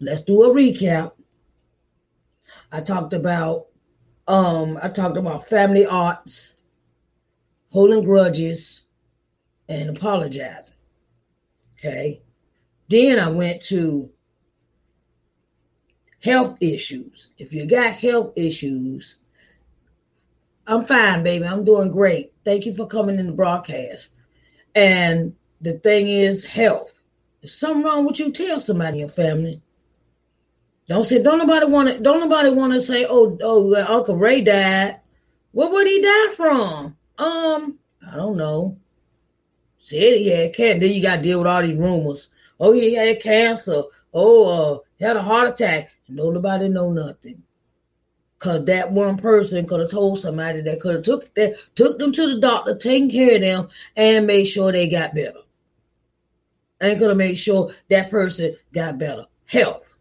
let's 0.00 0.22
do 0.22 0.42
a 0.42 0.48
recap. 0.52 1.12
I 2.72 2.80
talked 2.80 3.12
about 3.12 3.66
um 4.26 4.78
I 4.82 4.88
talked 4.88 5.16
about 5.18 5.46
family 5.46 5.86
arts, 5.86 6.56
holding 7.70 8.02
grudges, 8.04 8.84
and 9.68 9.90
apologizing. 9.90 10.76
Okay. 11.78 12.22
Then 12.88 13.18
I 13.18 13.28
went 13.28 13.62
to 13.62 14.10
health 16.22 16.56
issues. 16.60 17.30
If 17.38 17.52
you 17.52 17.66
got 17.66 17.94
health 17.94 18.32
issues, 18.36 19.16
I'm 20.66 20.84
fine, 20.84 21.22
baby. 21.24 21.44
I'm 21.44 21.64
doing 21.64 21.90
great. 21.90 22.32
Thank 22.44 22.66
you 22.66 22.72
for 22.72 22.86
coming 22.86 23.18
in 23.18 23.26
the 23.26 23.32
broadcast. 23.32 24.10
And 24.74 25.34
the 25.60 25.74
thing 25.74 26.08
is 26.08 26.44
health. 26.44 26.98
If 27.42 27.50
something 27.50 27.82
wrong 27.82 28.06
with 28.06 28.20
you, 28.20 28.30
tell 28.30 28.60
somebody 28.60 28.98
in 28.98 29.00
your 29.00 29.08
family. 29.08 29.60
Don't 30.88 31.04
say 31.04 31.22
don't 31.22 31.38
nobody 31.38 31.66
want 31.66 31.88
to 31.88 32.00
don't 32.00 32.20
nobody 32.20 32.50
want 32.50 32.72
to 32.72 32.80
say, 32.80 33.06
oh, 33.08 33.38
oh, 33.42 33.74
Uncle 33.74 34.16
Ray 34.16 34.42
died. 34.42 35.00
What 35.52 35.70
would 35.72 35.86
he 35.86 36.02
die 36.02 36.34
from? 36.34 36.96
Um, 37.18 37.78
I 38.06 38.16
don't 38.16 38.36
know. 38.36 38.78
Said 39.78 40.16
he 40.16 40.28
had 40.28 40.54
cancer. 40.54 40.80
Then 40.80 40.92
you 40.92 41.02
got 41.02 41.16
to 41.16 41.22
deal 41.22 41.38
with 41.38 41.48
all 41.48 41.62
these 41.62 41.78
rumors. 41.78 42.30
Oh, 42.58 42.72
he 42.72 42.94
had 42.94 43.20
cancer. 43.20 43.82
Oh, 44.14 44.74
uh, 44.74 44.78
he 44.98 45.04
had 45.04 45.16
a 45.16 45.22
heart 45.22 45.48
attack. 45.48 45.90
Nobody 46.08 46.68
know 46.68 46.92
nothing. 46.92 47.42
Cause 48.38 48.64
that 48.64 48.90
one 48.90 49.18
person 49.18 49.66
could 49.66 49.80
have 49.80 49.90
told 49.90 50.18
somebody 50.18 50.62
that 50.62 50.80
could 50.80 50.96
have 50.96 51.04
took 51.04 51.32
that 51.34 51.54
took 51.76 51.98
them 51.98 52.10
to 52.12 52.34
the 52.34 52.40
doctor, 52.40 52.76
taken 52.76 53.08
care 53.08 53.36
of 53.36 53.40
them, 53.40 53.68
and 53.94 54.26
made 54.26 54.46
sure 54.46 54.72
they 54.72 54.88
got 54.88 55.14
better. 55.14 55.42
And 56.80 56.98
could 56.98 57.08
have 57.08 57.16
made 57.16 57.36
sure 57.36 57.70
that 57.88 58.10
person 58.10 58.56
got 58.72 58.98
better. 58.98 59.26
Health. 59.46 59.91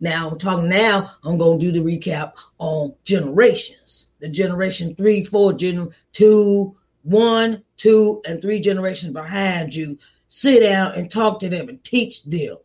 Now 0.00 0.30
talking 0.30 0.68
now, 0.68 1.10
I'm 1.24 1.38
gonna 1.38 1.58
do 1.58 1.72
the 1.72 1.80
recap 1.80 2.34
on 2.58 2.94
generations. 3.04 4.08
The 4.20 4.28
generation 4.28 4.94
three, 4.94 5.22
four, 5.22 5.54
gen 5.54 5.90
two, 6.12 6.76
one, 7.02 7.62
two, 7.76 8.20
and 8.26 8.42
three 8.42 8.60
generations 8.60 9.12
behind 9.12 9.74
you. 9.74 9.98
Sit 10.28 10.60
down 10.60 10.94
and 10.94 11.10
talk 11.10 11.40
to 11.40 11.48
them 11.48 11.68
and 11.68 11.82
teach 11.82 12.24
them 12.24 12.56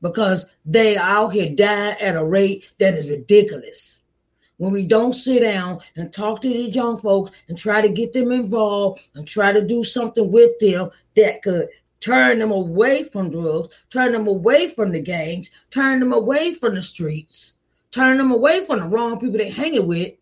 because 0.00 0.46
they 0.64 0.96
are 0.96 1.24
out 1.24 1.32
here 1.32 1.54
dying 1.54 1.96
at 2.00 2.16
a 2.16 2.24
rate 2.24 2.70
that 2.78 2.94
is 2.94 3.10
ridiculous. 3.10 4.00
When 4.58 4.72
we 4.72 4.84
don't 4.84 5.12
sit 5.12 5.40
down 5.40 5.80
and 5.96 6.10
talk 6.10 6.40
to 6.40 6.48
these 6.48 6.74
young 6.74 6.96
folks 6.96 7.32
and 7.48 7.58
try 7.58 7.82
to 7.82 7.90
get 7.90 8.14
them 8.14 8.32
involved 8.32 9.06
and 9.14 9.26
try 9.26 9.52
to 9.52 9.66
do 9.66 9.84
something 9.84 10.30
with 10.30 10.58
them 10.60 10.90
that 11.14 11.42
could 11.42 11.68
turn 12.06 12.38
them 12.38 12.52
away 12.52 13.02
from 13.04 13.30
drugs, 13.30 13.68
turn 13.90 14.12
them 14.12 14.28
away 14.28 14.68
from 14.68 14.92
the 14.92 15.00
gangs, 15.00 15.50
turn 15.70 15.98
them 15.98 16.12
away 16.12 16.54
from 16.54 16.76
the 16.76 16.82
streets, 16.82 17.52
turn 17.90 18.16
them 18.16 18.30
away 18.30 18.64
from 18.64 18.78
the 18.78 18.86
wrong 18.86 19.18
people 19.18 19.38
they 19.38 19.50
hanging 19.50 19.86
with. 19.86 20.14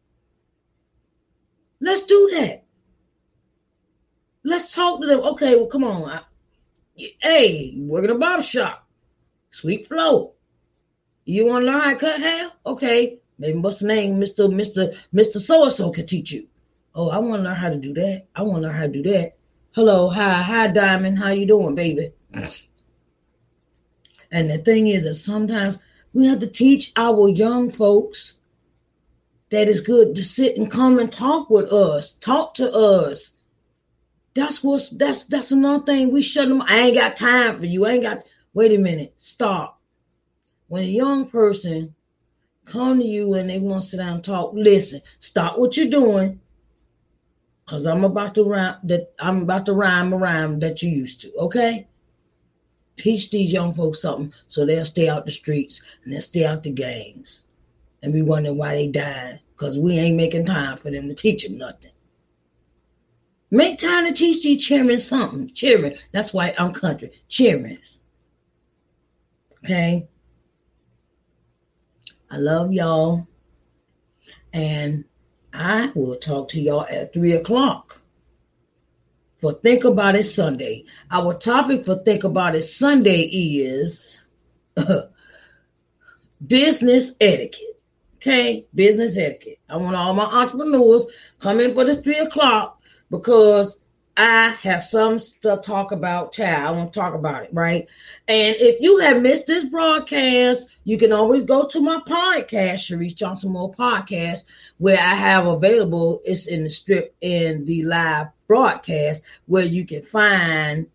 Let's 1.81 2.05
do 2.05 2.31
that. 2.33 2.65
Let's 4.43 4.75
talk 4.75 5.01
to 5.01 5.07
them. 5.07 5.21
Okay, 5.21 5.57
well, 5.57 5.67
come 5.67 5.85
on. 5.85 6.11
I, 6.11 6.23
hey, 7.21 7.75
work 7.77 8.05
in 8.05 8.11
a 8.11 8.15
barber 8.15 8.43
shop. 8.43 8.87
Sweet 9.51 9.87
flow. 9.87 10.33
You 11.27 11.47
want 11.47 11.65
to 11.65 11.71
learn 11.71 11.81
how 11.81 11.91
to 11.93 11.99
cut 11.99 12.21
hair? 12.21 12.51
Okay. 12.65 13.19
Maybe 13.39 13.59
what's 13.59 13.81
the 13.81 13.89
name? 13.89 14.21
Mr. 14.21 14.49
Mr. 14.49 14.97
Mr. 15.13 15.39
So-and-so 15.39 15.91
can 15.91 16.07
teach 16.07 16.33
you. 16.33 16.47
Oh, 16.95 17.09
I 17.09 17.19
want 17.19 17.41
to 17.41 17.43
learn 17.43 17.57
how 17.57 17.71
to 17.71 17.77
do 17.77 17.93
that. 17.95 18.27
I 18.35 18.43
want 18.43 18.63
to 18.63 18.69
learn 18.69 18.77
how 18.77 18.83
to 18.83 18.89
do 18.89 19.03
that. 19.03 19.37
Hello, 19.75 20.09
hi, 20.09 20.41
hi, 20.41 20.69
Diamond. 20.69 21.19
How 21.19 21.31
you 21.31 21.47
doing, 21.47 21.75
baby? 21.75 22.13
And 24.31 24.49
the 24.49 24.59
thing 24.59 24.87
is 24.87 25.03
that 25.03 25.15
sometimes 25.15 25.81
we 26.13 26.29
have 26.29 26.39
to 26.39 26.47
teach 26.47 26.93
our 26.95 27.29
young 27.29 27.71
folks 27.71 28.37
that 29.51 29.69
it's 29.69 29.81
good 29.81 30.15
to 30.15 30.23
sit 30.25 30.57
and 30.57 30.71
come 30.71 31.01
and 31.01 31.11
talk 31.11 31.51
with 31.51 31.73
us, 31.73 32.13
talk 32.13 32.55
to 32.55 32.73
us. 32.73 33.33
That's 34.35 34.63
what's 34.63 34.91
that's 34.91 35.25
that's 35.25 35.51
another 35.51 35.85
thing. 35.85 36.13
We 36.13 36.23
shut 36.23 36.47
them. 36.47 36.63
I 36.63 36.79
ain't 36.79 36.95
got 36.97 37.17
time 37.17 37.57
for 37.57 37.67
you. 37.67 37.85
I 37.85 37.95
ain't 37.95 38.05
got 38.05 38.23
wait 38.53 38.71
a 38.71 38.79
minute, 38.79 39.15
stop. 39.17 39.81
When 40.69 40.85
a 40.85 40.87
young 40.87 41.29
person 41.29 41.97
come 42.65 43.01
to 43.01 43.05
you 43.05 43.35
and 43.35 43.51
they 43.51 43.59
want 43.59 43.83
to 43.83 43.89
sit 43.89 43.97
down 43.97 44.15
and 44.15 44.25
talk, 44.25 44.53
listen, 44.55 45.03
stop 45.19 45.59
what 45.59 45.77
you're 45.77 45.91
doing. 45.91 46.41
Cause 47.67 47.87
I'm 47.87 48.05
about 48.05 48.35
to 48.35 48.45
rhyme 48.45 48.77
that 48.85 49.15
I'm 49.19 49.43
about 49.43 49.67
to 49.67 49.73
rhyme 49.73 50.13
a 50.13 50.19
rhyme 50.19 50.61
that 50.61 50.83
you 50.83 50.91
used 50.91 51.23
to, 51.23 51.33
okay? 51.37 51.89
Teach 52.97 53.31
these 53.31 53.53
young 53.53 53.73
folks 53.73 54.03
something 54.03 54.33
so 54.49 54.67
they'll 54.67 54.85
stay 54.85 55.09
out 55.09 55.25
the 55.25 55.33
streets 55.33 55.83
and 56.05 56.13
they'll 56.13 56.21
stay 56.21 56.45
out 56.45 56.63
the 56.63 56.71
gangs 56.71 57.41
and 58.03 58.13
be 58.13 58.23
wondering 58.23 58.59
why 58.59 58.75
they 58.75 58.89
dying. 58.89 59.39
Cause 59.57 59.79
we 59.79 59.99
ain't 59.99 60.17
making 60.17 60.45
time 60.47 60.77
for 60.77 60.91
them 60.91 61.09
to 61.09 61.15
teach 61.15 61.45
them 61.45 61.57
nothing. 61.57 61.93
Make 63.51 63.79
time 63.79 64.05
to 64.07 64.13
teach 64.13 64.43
these 64.43 64.65
children 64.65 64.99
something. 64.99 65.53
Children. 65.55 65.97
That's 66.13 66.35
why 66.35 66.55
I'm 66.59 66.73
country. 66.73 67.13
Children. 67.29 67.79
Okay. 69.65 70.09
I 72.31 72.37
love 72.37 72.73
y'all. 72.73 73.29
And 74.53 75.05
I 75.55 75.93
will 75.95 76.17
talk 76.17 76.49
to 76.49 76.61
y'all 76.61 76.85
at 76.91 77.13
three 77.13 77.33
o'clock 77.33 78.01
for 79.37 79.53
Think 79.53 79.85
About 79.85 80.17
It 80.17 80.25
Sunday. 80.25 80.85
Our 81.13 81.35
topic 81.35 81.85
for 81.85 81.95
Think 81.97 82.25
About 82.25 82.57
It 82.57 82.65
Sunday 82.65 83.21
is 83.21 84.21
business 86.47 87.13
etiquette. 87.21 87.81
Okay, 88.17 88.67
business 88.75 89.17
etiquette. 89.17 89.61
I 89.69 89.77
want 89.77 89.95
all 89.95 90.13
my 90.15 90.25
entrepreneurs 90.25 91.07
come 91.39 91.61
in 91.61 91.73
for 91.73 91.85
this 91.85 92.01
three 92.01 92.19
o'clock 92.19 92.81
because 93.11 93.77
I 94.17 94.51
have 94.51 94.85
some 94.85 95.19
stuff 95.19 95.63
to 95.63 95.69
talk 95.71 95.91
about, 95.91 96.33
child. 96.33 96.67
I 96.67 96.71
want 96.71 96.93
to 96.93 97.01
talk 97.01 97.15
about 97.15 97.45
it, 97.45 97.51
right? 97.53 97.89
And 98.29 98.57
if 98.59 98.81
you 98.81 98.99
have 98.99 99.21
missed 99.21 99.47
this 99.49 99.65
broadcast, 99.65 100.71
you 100.85 100.99
can 100.99 101.13
always 101.13 101.43
go 101.43 101.67
to 101.67 101.81
my 101.81 102.01
podcast, 102.07 102.75
Sharice 102.75 103.17
Johnson 103.17 103.53
Moore 103.53 103.73
Podcast, 103.73 104.45
where 104.79 104.99
I 104.99 105.15
have 105.15 105.47
available. 105.47 106.21
It's 106.25 106.47
in 106.47 106.63
the 106.63 106.71
strip 106.71 107.15
in 107.21 107.65
the 107.65 107.83
live 107.83 108.29
broadcast 108.47 109.23
where 109.47 109.65
you 109.65 109.85
can 109.85 110.03
find 110.03 110.87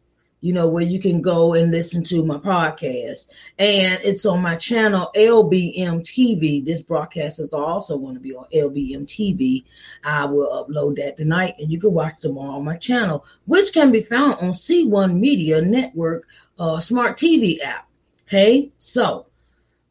you 0.41 0.53
know, 0.53 0.67
where 0.67 0.83
you 0.83 0.99
can 0.99 1.21
go 1.21 1.53
and 1.53 1.71
listen 1.71 2.03
to 2.03 2.25
my 2.25 2.37
podcast. 2.37 3.29
And 3.57 3.99
it's 4.03 4.25
on 4.25 4.41
my 4.41 4.55
channel, 4.55 5.11
LBM 5.15 6.01
TV. 6.03 6.63
This 6.63 6.81
broadcast 6.81 7.39
is 7.39 7.53
also 7.53 7.97
going 7.97 8.15
to 8.15 8.19
be 8.19 8.35
on 8.35 8.45
LBM 8.53 9.05
TV. 9.05 9.65
I 10.03 10.25
will 10.25 10.65
upload 10.65 10.97
that 10.97 11.17
tonight 11.17 11.55
and 11.59 11.71
you 11.71 11.79
can 11.79 11.93
watch 11.93 12.19
them 12.21 12.37
all 12.37 12.55
on 12.55 12.63
my 12.63 12.77
channel, 12.77 13.25
which 13.45 13.73
can 13.73 13.91
be 13.91 14.01
found 14.01 14.35
on 14.35 14.51
C1 14.51 15.17
Media 15.17 15.61
Network 15.61 16.27
uh, 16.57 16.79
smart 16.79 17.17
TV 17.17 17.61
app. 17.61 17.87
Okay. 18.27 18.71
So, 18.77 19.25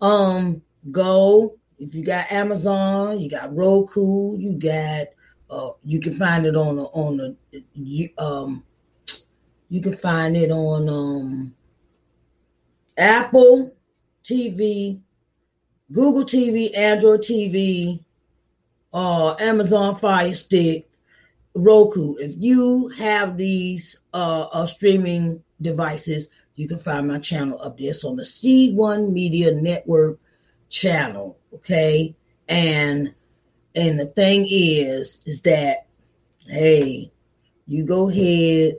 um, 0.01 0.62
go 0.90 1.59
if 1.78 1.94
you 1.94 2.05
got 2.05 2.30
Amazon, 2.32 3.20
you 3.20 3.30
got 3.30 3.55
Roku, 3.55 4.36
you 4.36 4.53
got, 4.53 5.09
uh, 5.51 5.70
you 5.84 6.01
can 6.01 6.12
find 6.12 6.44
it 6.44 6.57
on 6.57 6.76
the, 6.76 6.82
on 6.82 7.36
the, 7.76 8.12
um, 8.18 8.64
you 9.69 9.81
can 9.81 9.95
find 9.95 10.37
it 10.37 10.51
on 10.51 10.89
um, 10.89 11.55
Apple 12.97 13.75
TV, 14.25 15.01
Google 15.93 16.25
TV, 16.25 16.77
Android 16.77 17.21
TV, 17.21 18.05
uh, 18.93 19.35
Amazon 19.39 19.95
Fire 19.95 20.35
Stick, 20.35 20.89
Roku. 21.55 22.14
If 22.16 22.33
you 22.37 22.89
have 22.89 23.37
these 23.37 24.01
uh, 24.14 24.49
uh, 24.53 24.66
streaming 24.66 25.43
devices, 25.61 26.29
you 26.57 26.66
can 26.66 26.79
find 26.79 27.07
my 27.07 27.19
channel 27.19 27.61
up 27.62 27.79
there. 27.79 27.91
It's 27.91 28.05
on 28.05 28.16
the 28.16 28.23
C1 28.23 29.12
Media 29.12 29.55
Network 29.55 30.19
channel. 30.69 31.39
Okay. 31.55 32.14
And 32.49 33.14
and 33.75 34.01
the 34.01 34.07
thing 34.07 34.47
is, 34.51 35.23
is 35.27 35.43
that 35.43 35.87
hey, 36.47 37.12
you 37.66 37.85
go 37.85 38.09
ahead 38.09 38.79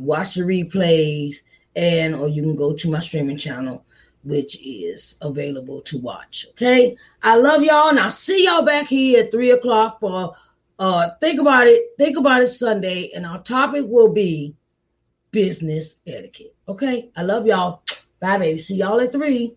watch 0.00 0.34
the 0.34 0.42
replays, 0.42 1.36
and 1.76 2.14
or 2.14 2.28
you 2.28 2.42
can 2.42 2.56
go 2.56 2.74
to 2.74 2.90
my 2.90 3.00
streaming 3.00 3.38
channel, 3.38 3.84
which 4.24 4.60
is 4.62 5.16
available 5.20 5.80
to 5.82 5.98
watch. 5.98 6.46
Okay. 6.50 6.96
I 7.22 7.36
love 7.36 7.62
y'all, 7.62 7.88
and 7.88 7.98
I'll 7.98 8.10
see 8.10 8.44
y'all 8.44 8.64
back 8.64 8.86
here 8.86 9.24
at 9.24 9.30
three 9.30 9.50
o'clock 9.50 10.00
for 10.00 10.34
uh 10.78 11.10
think 11.20 11.40
about 11.40 11.66
it, 11.66 11.90
think 11.98 12.16
about 12.16 12.42
it 12.42 12.46
Sunday, 12.46 13.10
and 13.14 13.26
our 13.26 13.42
topic 13.42 13.84
will 13.86 14.12
be 14.12 14.54
business 15.30 15.96
etiquette. 16.06 16.54
Okay. 16.68 17.10
I 17.16 17.22
love 17.22 17.46
y'all. 17.46 17.82
Bye, 18.20 18.38
baby. 18.38 18.58
See 18.58 18.76
y'all 18.76 19.00
at 19.00 19.12
three. 19.12 19.56